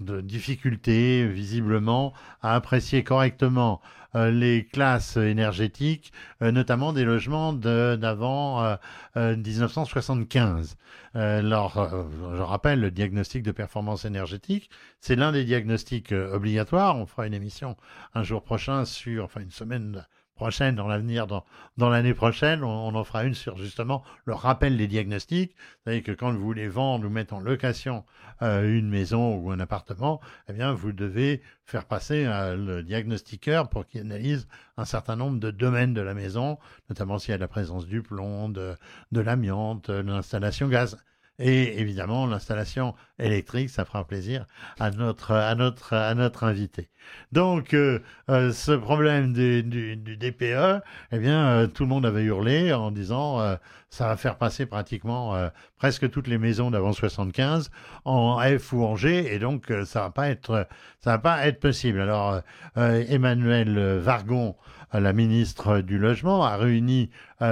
de 0.00 0.20
difficultés 0.20 1.26
visiblement 1.26 2.12
à 2.42 2.54
apprécier 2.54 3.04
correctement 3.04 3.80
euh, 4.14 4.30
les 4.30 4.64
classes 4.64 5.18
énergétiques, 5.18 6.12
euh, 6.40 6.50
notamment 6.50 6.92
des 6.92 7.04
logements 7.04 7.52
d'avant 7.52 8.76
1975. 9.16 10.76
Euh, 11.16 11.40
alors, 11.40 12.06
je 12.34 12.42
rappelle, 12.42 12.80
le 12.80 12.90
diagnostic 12.90 13.42
de 13.42 13.52
performance 13.52 14.04
énergétique, 14.04 14.70
c'est 15.00 15.16
l'un 15.16 15.32
des 15.32 15.44
diagnostics 15.44 16.12
obligatoires. 16.12 16.96
On 16.96 17.06
fera 17.06 17.26
une 17.26 17.34
émission 17.34 17.76
un 18.14 18.22
jour 18.22 18.42
prochain 18.42 18.84
sur, 18.84 19.24
enfin 19.24 19.40
une 19.40 19.50
semaine 19.50 20.06
prochaine, 20.38 20.74
dans 20.74 20.88
l'avenir, 20.88 21.26
dans, 21.26 21.44
dans 21.76 21.90
l'année 21.90 22.14
prochaine, 22.14 22.64
on, 22.64 22.94
en 22.94 23.04
fera 23.04 23.24
une 23.24 23.34
sur 23.34 23.58
justement 23.58 24.02
le 24.24 24.32
rappel 24.32 24.78
des 24.78 24.86
diagnostics. 24.86 25.54
Vous 25.54 25.90
savez 25.90 26.02
que 26.02 26.12
quand 26.12 26.32
vous 26.32 26.40
voulez 26.40 26.68
vendre 26.68 27.06
ou 27.06 27.10
mettre 27.10 27.34
en 27.34 27.40
location 27.40 28.04
euh, 28.40 28.78
une 28.78 28.88
maison 28.88 29.36
ou 29.36 29.50
un 29.50 29.60
appartement, 29.60 30.20
eh 30.48 30.54
bien, 30.54 30.72
vous 30.72 30.92
devez 30.92 31.42
faire 31.66 31.84
passer 31.84 32.24
euh, 32.24 32.56
le 32.56 32.82
diagnostiqueur 32.82 33.68
pour 33.68 33.86
qu'il 33.86 34.00
analyse 34.00 34.48
un 34.78 34.86
certain 34.86 35.16
nombre 35.16 35.38
de 35.38 35.50
domaines 35.50 35.92
de 35.92 36.00
la 36.00 36.14
maison, 36.14 36.58
notamment 36.88 37.18
s'il 37.18 37.32
y 37.32 37.34
a 37.34 37.38
la 37.38 37.48
présence 37.48 37.86
du 37.86 38.00
plomb, 38.00 38.48
de, 38.48 38.74
de 39.12 39.20
l'amiante, 39.20 39.90
de 39.90 40.00
l'installation 40.00 40.68
gaz. 40.68 40.96
Et 41.38 41.80
évidemment, 41.80 42.26
l'installation 42.26 42.94
électrique, 43.18 43.70
ça 43.70 43.84
fera 43.84 44.04
plaisir 44.04 44.44
à 44.80 44.90
notre, 44.90 45.32
à 45.32 45.54
notre, 45.54 45.94
à 45.94 46.14
notre 46.14 46.44
invité. 46.44 46.88
Donc, 47.32 47.74
euh, 47.74 48.00
euh, 48.28 48.52
ce 48.52 48.72
problème 48.72 49.32
du, 49.32 49.62
DPE, 49.96 50.82
eh 51.12 51.18
bien, 51.18 51.46
euh, 51.46 51.66
tout 51.66 51.84
le 51.84 51.88
monde 51.88 52.06
avait 52.06 52.24
hurlé 52.24 52.72
en 52.72 52.90
disant 52.90 53.38
ça 53.90 54.08
va 54.08 54.16
faire 54.16 54.36
passer 54.36 54.66
pratiquement 54.66 55.34
presque 55.76 56.10
toutes 56.10 56.26
les 56.26 56.36
maisons 56.36 56.70
d'avant 56.70 56.92
75 56.92 57.70
en 58.04 58.38
F 58.58 58.72
ou 58.72 58.84
en 58.84 58.96
G, 58.96 59.32
et 59.32 59.38
donc 59.38 59.72
ça 59.86 60.00
va 60.00 60.34
va 61.04 61.18
pas 61.18 61.46
être 61.46 61.60
possible. 61.60 62.00
Alors, 62.00 62.42
Emmanuel 62.76 63.98
Vargon, 63.98 64.56
la 64.92 65.12
ministre 65.12 65.80
du 65.80 65.98
Logement, 65.98 66.44
a 66.44 66.56
réuni 66.56 67.10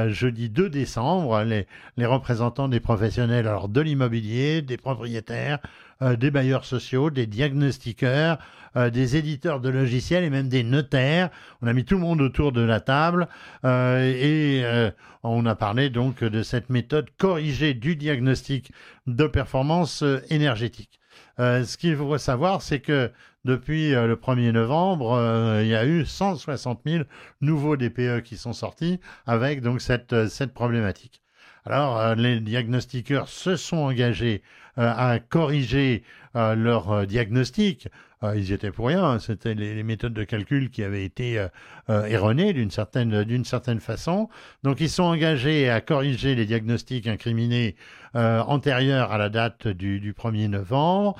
jeudi 0.08 0.48
2 0.48 0.70
décembre 0.70 1.42
les, 1.42 2.06
représentants 2.06 2.68
des 2.68 2.80
professionnels 2.80 3.50
de 3.68 3.80
l'immobilier, 3.80 4.62
des 4.62 4.76
propriétaires, 4.76 5.58
des 6.00 6.30
bailleurs 6.30 6.64
sociaux, 6.64 7.10
des 7.10 7.26
diagnostiqueurs, 7.26 8.38
euh, 8.76 8.90
des 8.90 9.16
éditeurs 9.16 9.60
de 9.60 9.70
logiciels 9.70 10.22
et 10.22 10.28
même 10.28 10.48
des 10.48 10.62
notaires. 10.62 11.30
On 11.62 11.66
a 11.66 11.72
mis 11.72 11.86
tout 11.86 11.94
le 11.94 12.02
monde 12.02 12.20
autour 12.20 12.52
de 12.52 12.60
la 12.60 12.80
table 12.80 13.26
euh, 13.64 14.00
et 14.02 14.62
euh, 14.64 14.90
on 15.22 15.46
a 15.46 15.54
parlé 15.54 15.88
donc 15.88 16.22
de 16.22 16.42
cette 16.42 16.68
méthode 16.68 17.08
corrigée 17.16 17.72
du 17.72 17.96
diagnostic 17.96 18.72
de 19.06 19.26
performance 19.26 20.04
énergétique. 20.28 21.00
ce 21.38 21.76
qu'il 21.78 21.96
faut 21.96 22.18
savoir, 22.18 22.60
c'est 22.60 22.80
que 22.80 23.10
depuis 23.46 23.92
le 23.92 24.16
1er 24.16 24.50
novembre, 24.50 25.18
il 25.62 25.68
y 25.68 25.74
a 25.74 25.86
eu 25.86 26.04
160 26.04 26.80
000 26.84 27.04
nouveaux 27.40 27.76
DPE 27.76 28.22
qui 28.22 28.36
sont 28.36 28.52
sortis 28.52 29.00
avec 29.26 29.62
cette, 29.78 30.28
cette 30.28 30.52
problématique. 30.52 31.22
Alors, 31.64 32.14
les 32.14 32.40
diagnostiqueurs 32.40 33.28
se 33.28 33.56
sont 33.56 33.78
engagés 33.78 34.42
à 34.76 35.18
corriger 35.18 36.02
leur 36.34 37.06
diagnostic 37.06 37.88
ils 38.22 38.50
y 38.50 38.52
étaient 38.52 38.70
pour 38.70 38.88
rien. 38.88 39.04
Hein. 39.04 39.18
C'était 39.18 39.54
les, 39.54 39.82
méthodes 39.82 40.14
de 40.14 40.24
calcul 40.24 40.70
qui 40.70 40.82
avaient 40.82 41.04
été 41.04 41.44
erronées 41.88 42.52
d'une 42.52 42.70
certaine, 42.70 43.24
d'une 43.24 43.44
certaine 43.44 43.80
façon. 43.80 44.28
Donc 44.62 44.80
ils 44.80 44.88
sont 44.88 45.04
engagés 45.04 45.68
à 45.70 45.80
corriger 45.80 46.34
les 46.34 46.46
diagnostics 46.46 47.06
incriminés 47.06 47.76
antérieurs 48.14 49.12
à 49.12 49.18
la 49.18 49.28
date 49.28 49.68
du, 49.68 50.12
1er 50.12 50.48
novembre, 50.48 51.16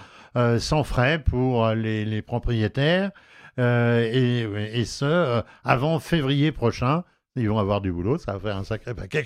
sans 0.59 0.85
frais 0.85 1.23
pour 1.23 1.69
les, 1.71 2.23
propriétaires. 2.23 3.11
et, 3.59 4.85
ce, 4.87 5.43
avant 5.65 5.99
février 5.99 6.51
prochain, 6.51 7.05
ils 7.37 7.49
vont 7.49 7.59
avoir 7.59 7.81
du 7.81 7.93
boulot, 7.93 8.19
ça 8.19 8.33
va 8.33 8.41
faire 8.41 8.57
un 8.57 8.65
sacré 8.65 8.95
paquet 8.95 9.25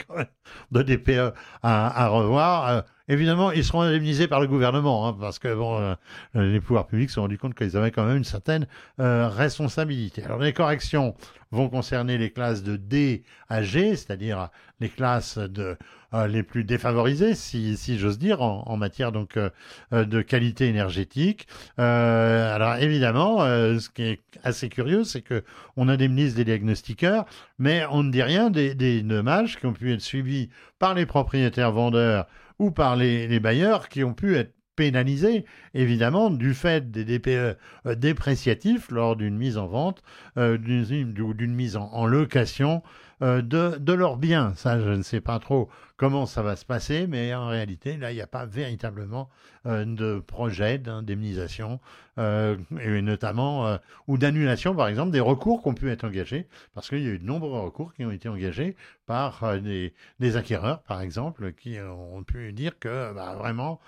de 0.72 0.82
DPE 0.82 1.32
à, 1.62 2.08
revoir. 2.08 2.68
Euh, 2.68 2.80
évidemment, 3.08 3.52
ils 3.52 3.64
seront 3.64 3.82
indemnisés 3.82 4.28
par 4.28 4.40
le 4.40 4.46
gouvernement, 4.46 5.06
hein, 5.08 5.16
parce 5.18 5.38
que 5.38 5.54
bon, 5.54 5.78
euh, 5.78 5.94
les 6.34 6.60
pouvoirs 6.60 6.86
publics 6.86 7.10
se 7.10 7.14
sont 7.14 7.22
rendus 7.22 7.38
compte 7.38 7.54
qu'ils 7.54 7.76
avaient 7.76 7.90
quand 7.90 8.04
même 8.04 8.18
une 8.18 8.24
certaine 8.24 8.66
euh, 9.00 9.28
responsabilité. 9.28 10.24
Alors 10.24 10.38
les 10.38 10.52
corrections 10.52 11.14
vont 11.50 11.68
concerner 11.68 12.18
les 12.18 12.30
classes 12.30 12.62
de 12.62 12.76
D 12.76 13.24
à 13.48 13.62
G, 13.62 13.96
c'est-à-dire 13.96 14.48
les 14.80 14.88
classes 14.88 15.38
de, 15.38 15.62
euh, 15.62 15.76
les 16.12 16.42
plus 16.42 16.64
défavorisées, 16.64 17.34
si, 17.34 17.98
j'ose 17.98 18.18
dire, 18.18 18.42
en, 18.42 18.76
matière 18.76 19.12
donc 19.12 19.36
euh, 19.36 19.50
euh, 19.92 20.04
de 20.04 20.22
qualité 20.22 20.66
énergétique. 20.66 21.46
alors 21.76 22.76
évidemment, 22.76 23.38
ce 23.40 23.88
qui 23.88 24.02
est 24.02 24.20
assez 24.42 24.68
curieux, 24.68 25.04
c'est 25.04 25.22
que 25.22 25.44
on 25.76 25.88
indemnise 25.88 26.34
des 26.34 26.44
diagnostiqueurs, 26.44 27.26
mais 27.58 27.84
on 27.90 28.02
ne 28.02 28.10
dit 28.10 28.22
rien 28.22 28.50
des, 28.50 28.74
des 28.74 29.02
dommages 29.02 29.58
qui 29.58 29.66
ont 29.66 29.72
pu 29.72 29.92
être 29.92 30.00
subis 30.00 30.50
par 30.78 30.94
les 30.94 31.06
propriétaires 31.06 31.72
vendeurs 31.72 32.26
ou 32.58 32.70
par 32.70 32.94
les, 32.96 33.40
bailleurs 33.40 33.88
qui 33.88 34.04
ont 34.04 34.14
pu 34.14 34.36
être 34.36 34.54
pénalisés, 34.76 35.44
évidemment, 35.74 36.30
du 36.30 36.54
fait 36.54 36.90
des 36.90 37.04
DPE 37.04 37.56
dépréciatifs 37.96 38.90
lors 38.90 39.16
d'une 39.16 39.36
mise 39.36 39.58
en 39.58 39.66
vente, 39.66 40.02
euh, 40.36 40.56
d'une 40.58 41.54
mise 41.54 41.76
en 41.76 42.06
location 42.06 42.82
euh, 43.22 43.42
de, 43.42 43.92
leurs 43.92 44.16
biens. 44.16 44.54
Ça, 44.56 44.80
je 44.80 44.88
ne 44.88 45.02
sais 45.02 45.20
pas 45.20 45.38
trop 45.38 45.68
comment 45.98 46.24
ça 46.24 46.42
va 46.42 46.56
se 46.56 46.64
passer, 46.64 47.06
mais 47.06 47.34
en 47.34 47.48
réalité, 47.48 47.98
là, 47.98 48.12
il 48.12 48.14
n'y 48.14 48.22
a 48.22 48.26
pas 48.26 48.46
véritablement 48.46 49.28
euh, 49.66 49.84
de 49.84 50.20
projet 50.20 50.78
d'indemnisation, 50.78 51.80
euh, 52.16 52.56
et 52.80 53.02
notamment, 53.02 53.78
ou 54.08 54.16
d'annulation, 54.16 54.74
par 54.74 54.88
exemple, 54.88 55.10
des 55.10 55.20
recours 55.20 55.62
qui 55.62 55.68
ont 55.68 55.74
pu 55.74 55.90
être 55.90 56.04
engagés, 56.04 56.48
parce 56.74 56.88
qu'il 56.88 57.02
y 57.02 57.06
a 57.08 57.10
eu 57.10 57.18
de 57.18 57.26
nombreux 57.26 57.60
recours 57.60 57.92
qui 57.92 58.06
ont 58.06 58.10
été 58.10 58.30
engagés 58.30 58.74
par 59.04 59.42
des, 59.60 59.92
acquéreurs, 60.36 60.82
par 60.82 61.02
exemple, 61.02 61.52
qui 61.52 61.78
ont 61.78 62.22
pu 62.22 62.54
dire 62.54 62.78
que 62.78 63.12
bah, 63.12 63.34
vraiment, 63.34 63.80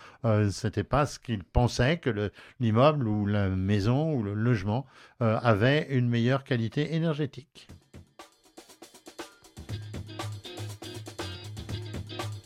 c'était 0.51 0.85
pas 0.85 1.07
ce 1.07 1.19
qu'ils 1.19 1.45
pensaient, 1.45 1.97
que 1.99 2.31
l'immeuble 2.61 3.09
ou 3.09 3.25
la 3.25 3.49
maison 3.49 4.13
ou 4.13 4.23
le 4.23 4.35
logement 4.35 4.85
avait 5.21 5.87
une 5.91 6.09
meilleure 6.09 6.45
qualité 6.45 6.95
énergétique. 6.95 7.69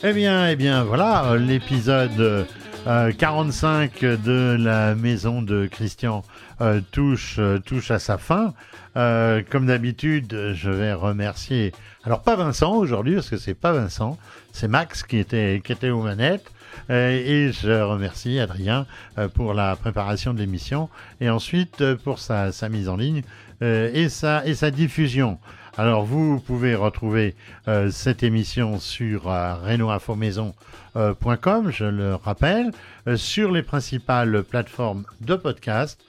Eh 0.05 0.13
bien, 0.13 0.51
eh 0.51 0.57
bien, 0.57 0.85
voilà, 0.85 1.37
l'épisode 1.39 2.47
45 2.85 4.03
euh, 4.03 4.17
de 4.19 4.63
la 4.63 4.95
maison 4.95 5.41
de 5.41 5.67
Christian 5.67 6.23
euh, 6.61 6.83
touche, 6.93 7.37
euh, 7.39 7.59
touche 7.61 7.91
à 7.91 7.99
sa 7.99 8.19
fin. 8.19 8.53
comme 8.95 9.67
d'habitude, 9.67 10.53
je 10.53 10.71
vais 10.71 10.93
remercier, 10.93 11.73
alors 12.05 12.21
pas 12.21 12.37
Vincent 12.37 12.75
aujourd'hui, 12.75 13.15
parce 13.15 13.31
que 13.31 13.39
c'est 13.39 13.55
pas 13.55 13.73
Vincent, 13.73 14.19
c'est 14.53 14.69
Max 14.69 15.03
qui 15.03 15.17
était, 15.17 15.63
qui 15.65 15.73
était 15.73 15.89
aux 15.89 16.03
manettes. 16.03 16.51
et 16.91 17.51
je 17.53 17.81
remercie 17.81 18.39
Adrien 18.39 18.87
pour 19.35 19.55
la 19.55 19.77
préparation 19.77 20.35
de 20.35 20.41
l'émission 20.41 20.91
et 21.23 21.31
ensuite 21.31 21.95
pour 22.05 22.19
sa, 22.19 22.53
sa 22.53 22.69
mise 22.69 22.89
en 22.89 22.97
ligne 22.97 23.23
et, 23.63 24.09
sa, 24.11 24.47
et 24.47 24.55
sa 24.55 24.71
diffusion. 24.71 25.39
Alors 25.79 26.07
vous 26.07 26.41
pouvez 26.41 26.75
retrouver 26.75 27.35
euh, 27.69 27.91
cette 27.91 28.23
émission 28.23 28.81
sur 28.81 29.31
euh, 29.31 29.57
renoinfomaison.com, 29.57 31.71
je 31.71 31.85
le 31.85 32.15
rappelle, 32.15 32.71
euh, 33.07 33.19
sur 33.19 33.53
les 33.53 33.63
principales 33.63 34.43
plateformes 34.43 35.05
de 35.21 35.37
podcast, 35.37 36.01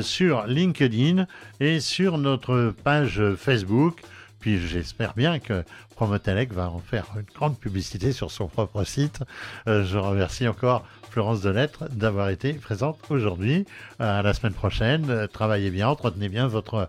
sur 0.00 0.46
LinkedIn 0.46 1.26
et 1.60 1.80
sur 1.80 2.16
notre 2.16 2.72
page 2.82 3.22
Facebook. 3.36 4.00
Puis 4.46 4.64
j'espère 4.64 5.14
bien 5.14 5.40
que 5.40 5.64
Promotelec 5.96 6.52
va 6.52 6.70
en 6.70 6.78
faire 6.78 7.06
une 7.16 7.26
grande 7.34 7.58
publicité 7.58 8.12
sur 8.12 8.30
son 8.30 8.46
propre 8.46 8.84
site. 8.84 9.24
je 9.66 9.98
remercie 9.98 10.46
encore 10.46 10.84
Florence 11.10 11.40
Delettre 11.40 11.88
d'avoir 11.90 12.28
été 12.28 12.52
présente 12.52 12.98
aujourd'hui. 13.10 13.66
Euh, 14.02 14.20
à 14.20 14.22
la 14.22 14.34
semaine 14.34 14.52
prochaine. 14.52 15.06
Euh, 15.08 15.26
travaillez 15.26 15.70
bien, 15.70 15.88
entretenez 15.88 16.28
bien 16.28 16.46
votre, 16.46 16.88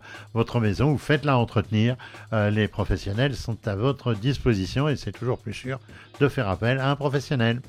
maison 0.59 0.91
ou 0.91 0.97
faites-la 0.97 1.37
entretenir. 1.37 1.95
Euh, 2.33 2.49
les 2.49 2.67
professionnels 2.67 3.35
sont 3.35 3.57
à 3.65 3.75
votre 3.75 4.13
disposition 4.13 4.89
et 4.89 4.97
c'est 4.97 5.13
toujours 5.13 5.39
plus 5.39 5.53
sûr 5.53 5.79
de 6.19 6.27
faire 6.27 6.49
appel 6.49 6.77
à 6.79 6.91
un 6.91 6.95
professionnel. 6.95 7.61